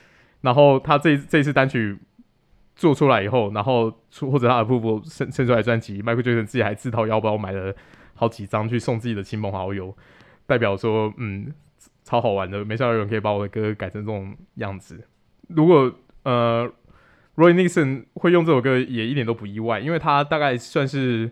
[0.41, 1.97] 然后他这这次单曲
[2.75, 7.73] 做出来以后，然后出或者他 approval 生生出来专辑，Michael Jackson 自己还自掏腰包买了
[8.13, 9.95] 好几张去送自己的亲朋好友，
[10.45, 11.53] 代表说嗯。
[12.03, 15.05] 超好玩的，没想到有人可以把我的歌改成这种样子。
[15.49, 16.71] 如果呃
[17.37, 21.31] Roy Nixon 会用这首歌也一点都不意外，因为他大概算是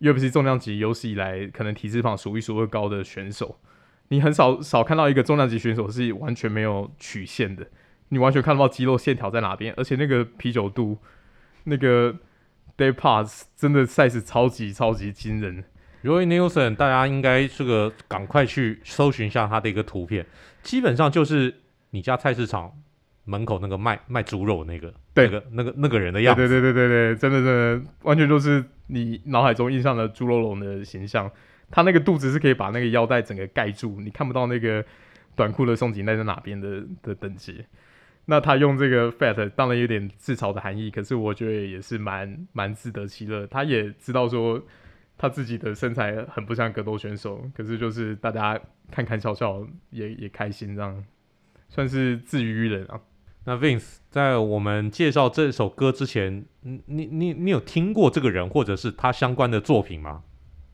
[0.00, 3.58] UFC 重量级有史以来可能体脂肪数一数二高的选手。
[4.08, 7.64] 你很少少看到一个重量级选手是完全没有曲线的，
[8.08, 10.98] 你完全看不到肌肉线条在哪边，而且那个啤酒肚，
[11.64, 12.16] 那个
[12.76, 15.62] day pass 真的 size 超级超级惊人。
[16.02, 20.26] Roy Nelson，大家应该这个赶快去搜寻一下他的一个图片，
[20.62, 22.72] 基本上就是你家菜市场
[23.26, 31.30] 门口那个卖卖猪肉那个，对那个那个那个人的样子，对对对对对，真的真的完全就是你脑海中印象的猪肉龙的形象。
[31.68, 34.84] 他那个肚子是可以把那个腰带整个盖住，你看不到那个
[35.34, 37.64] 短裤的松紧带在哪边的的等级。
[38.26, 43.44] 那他用这个 fat 当然有点自嘲的含义，可是我觉得也是蛮蛮自得其乐。
[43.48, 44.62] 他也知道说
[45.18, 48.56] 他自己的身材很不像格斗选手，可是就是大家
[48.92, 51.04] 看看笑笑也也开心，这样
[51.68, 53.00] 算是自娱于人啊。
[53.48, 60.24] 那 Vince 在我们介绍这首歌之前，你你你有听过这个人或者是他相关的作品吗？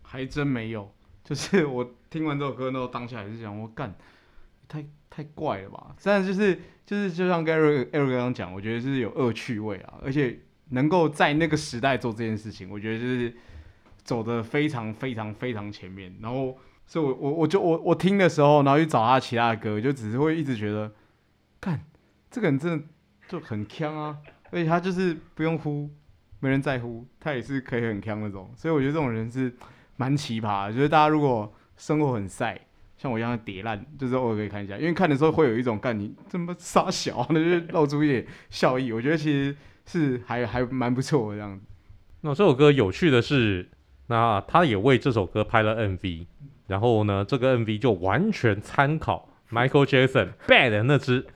[0.01, 0.91] 还真没有，
[1.23, 3.95] 就是我听完这首歌，那当下还是想，我干，
[4.69, 5.95] 太太怪了吧？
[6.03, 13.37] 但就是就是，就像 Gary Eric 刚刚讲，我觉得是有恶趣味啊，而且能够在那个时代做这件事情，我觉得就是
[14.03, 16.15] 走的非常非常非常前面。
[16.23, 16.57] 然后，
[16.87, 20.91] 所以我我我就我我听的时候，然后去找他其他的歌，就只是会一直觉得，
[21.61, 21.85] 干，
[22.33, 22.85] 这个人真的
[23.29, 24.19] 就很锵啊，
[24.51, 25.89] 而且他就是不用呼，
[26.41, 28.51] 没人在乎，他也是可以很锵那种。
[28.57, 29.55] 所以我觉得这种人是。
[29.97, 32.59] 蛮奇葩的，就是大家如果生活很晒，
[32.97, 38.91] 像我一样叠烂，就是偶尔可以看一下，因为看的时候会有一种干你这么傻小，那就露出一点笑意。
[38.91, 39.55] 我觉得其实
[39.87, 41.65] 是还 还蛮不错的这样子。
[42.23, 43.69] 那这首歌有趣的是，
[44.07, 46.27] 那他也为这首歌拍了 MV，
[46.67, 51.27] 然后呢，这个 MV 就完全参考 Michael Jackson Bad 那支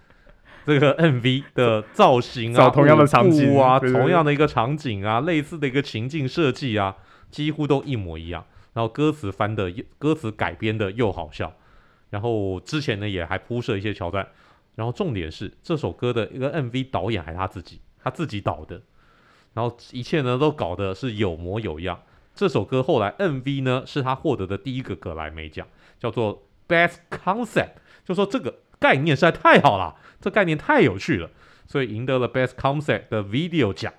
[0.67, 4.01] 这个 MV 的造型啊，同样的场景啊，对对对。
[4.01, 6.97] 同样的一个场景啊，类似的一个情境设计啊，
[7.31, 8.45] 几乎都一模一样。
[8.73, 11.55] 然后歌词翻的，歌词改编的又好笑，
[12.11, 14.27] 然后之前呢也还铺设一些桥段，
[14.75, 18.83] 然后重点是这首歌的一个 MV 导演还是他自己，他自己导的，
[19.55, 22.03] 然后一切呢都搞得是有模有样。
[22.35, 25.67] 这首歌后来 MV 呢是他获得的第一个格莱美奖，
[25.99, 28.55] 叫做 Best Concept，就说这个
[28.87, 31.30] 概念实在太好了，这概念太有趣了，
[31.66, 33.93] 所以赢得了 Best Concept 的 Video 奖。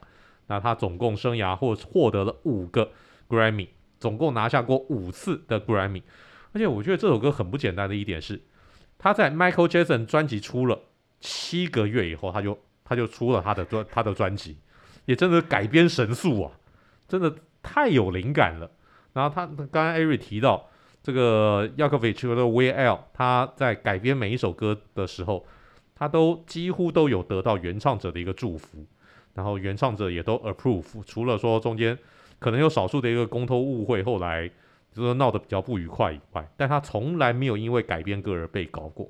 [0.48, 2.92] 那他总共生涯获获得了五个
[3.28, 3.68] Grammy。
[4.00, 6.04] 总共拿下过五次的 Grammy，
[6.54, 8.40] 而且我觉得这首歌很不简单的一点是，
[9.00, 10.80] 他在 Michael Jackson 专辑出了
[11.20, 14.60] 七个月以后，他就他就出了他的专他的专辑，
[15.06, 16.52] 也真的改编神速啊，
[17.08, 18.70] 真的太有灵感了。
[19.14, 20.70] 然后他刚刚艾瑞提到
[21.08, 25.46] 这个 Yankovic 的 WEEL 他在改编每一首歌的时候，
[25.96, 28.86] 他都几乎都有得到原唱者的一个祝福，
[29.34, 31.98] 然后原唱者也都 approve，除了说中间。
[32.40, 34.52] 可能有少数的一个公偷误会，后来
[34.92, 39.10] 就是闹得比较不愉快以外，但他从来没有因为改编歌而被搞过。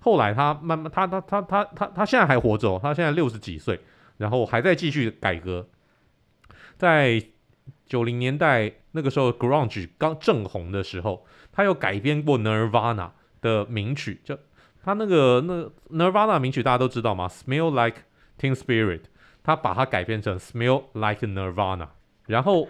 [0.00, 3.80] 后来他慢慢，他他他他他他现在还活着哦，他现在六十几岁，
[4.18, 5.66] 然后还在继续改歌。
[6.76, 7.22] 在
[7.90, 13.10] 九零年代那个时候，grunge 刚正红的时候，他有改编过 Nirvana
[13.40, 14.38] 的名曲，就
[14.84, 15.68] 他那个那
[15.98, 18.02] Nirvana 名曲大家都知道吗？Smell Like
[18.38, 19.00] Teen Spirit，
[19.42, 21.88] 他把它改编成 Smell Like Nirvana。
[22.28, 22.68] 然后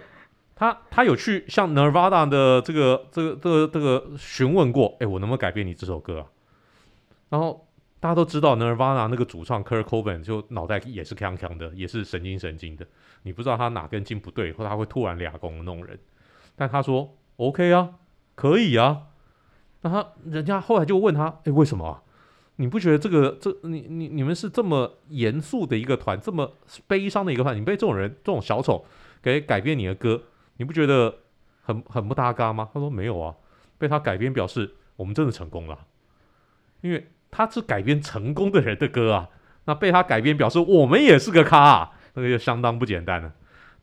[0.56, 6.26] 他他有去向 Nirvana 的这个这个这个这个询问过，哎，我能不能改编你这首歌啊？
[7.28, 7.68] 然后
[8.00, 12.86] 大家都知道 Nirvana 那个主唱 Kurt Cobain 就脑袋也是锵锵的，也是神经神经的，
[13.22, 15.98] 你不知道他哪根筋不对，或他会突然俩攻的那种人。
[16.56, 17.90] 但他说 OK 啊，
[18.34, 19.02] 可以啊。
[19.82, 22.02] 那他人家后来就问他，哎，为什么啊？
[22.56, 26.52] 你不觉得这个这你你你们是这么严肃的一个团，这么
[26.86, 28.84] 悲伤的一个团，你被这种人这种小丑？
[29.22, 30.22] 给改编你的歌，
[30.56, 31.14] 你不觉得
[31.62, 32.68] 很很不搭嘎吗？
[32.72, 33.34] 他说没有啊，
[33.76, 35.86] 被他改编表示我们真的成功了，
[36.80, 39.28] 因为他是改编成功的人的歌啊。
[39.66, 43.32] 那被他改编表示我们也是个咖啊，那个就相当不简单了。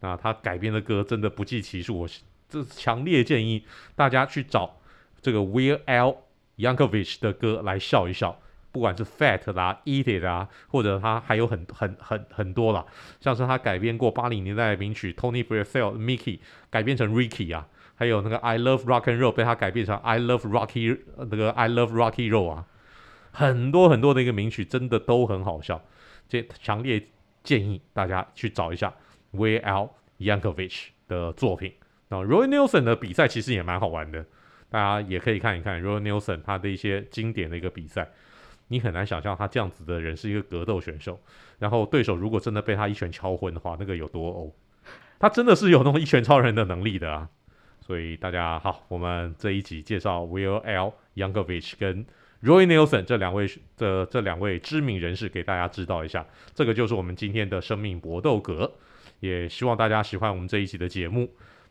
[0.02, 2.10] 那他改编的歌真的不计其数，我
[2.50, 4.78] 这强烈建议大家去找
[5.22, 6.18] 这个 WEAR L
[6.58, 8.40] Yankovic 的歌来笑一笑。
[8.70, 12.86] 不管是 Fat 啦，Eat It 啊，或者他还有很很很很多啦，
[13.20, 16.38] 像是他改编过八零年代的名曲 Tony Braxton Mickey
[16.70, 21.92] 改编成 Ricky 啊，还有那个 I Love Rock and Roll 被他改编成 I Love Rocky 那个 I Love
[21.94, 22.66] Rocky Roll 啊，
[23.38, 25.80] 很多很多的一个名曲真的都很好笑，
[26.28, 27.08] 这强烈
[27.44, 28.92] 建议大家去找一下
[29.32, 31.72] Weird Al Yankovic 的作品。
[32.08, 34.26] 那 Roy Nelson 的比赛其实也蛮好玩的，
[34.72, 38.10] 大家也可以看一看 Roy Nelson 他的一些经典的一个比赛。
[38.70, 41.20] 你很难想象他这样子的人是一个格斗选手。
[41.60, 44.56] 然后对手如果真的被他一拳敲昏的话，那个有多欧？
[45.20, 47.30] 他真的是有那种一拳超人的能力的啊！
[47.82, 50.94] 所以大家好，我们这一集介绍 Will L.
[51.16, 52.04] Yankovic 跟
[52.44, 58.72] Roy Nelson 这两位的这两位知名人士给大家知道一下，这个就是我们今天的生命搏斗格。
[59.20, 61.28] 也希望大家喜欢我们这一期的节目。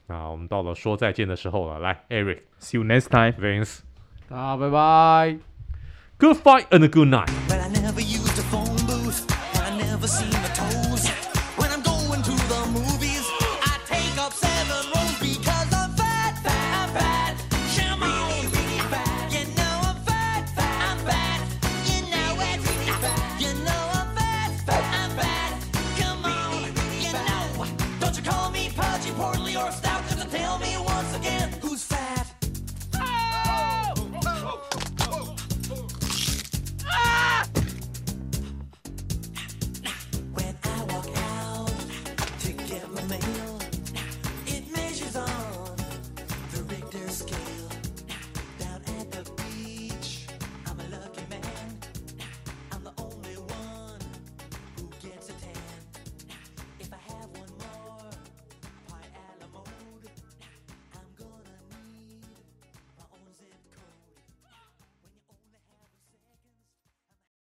[0.09, 3.81] 那我们到了说再见的时候了，来，Eric，See you next time，Vince，
[4.29, 5.39] 大家拜拜
[6.19, 7.31] ，Good fight and a good night。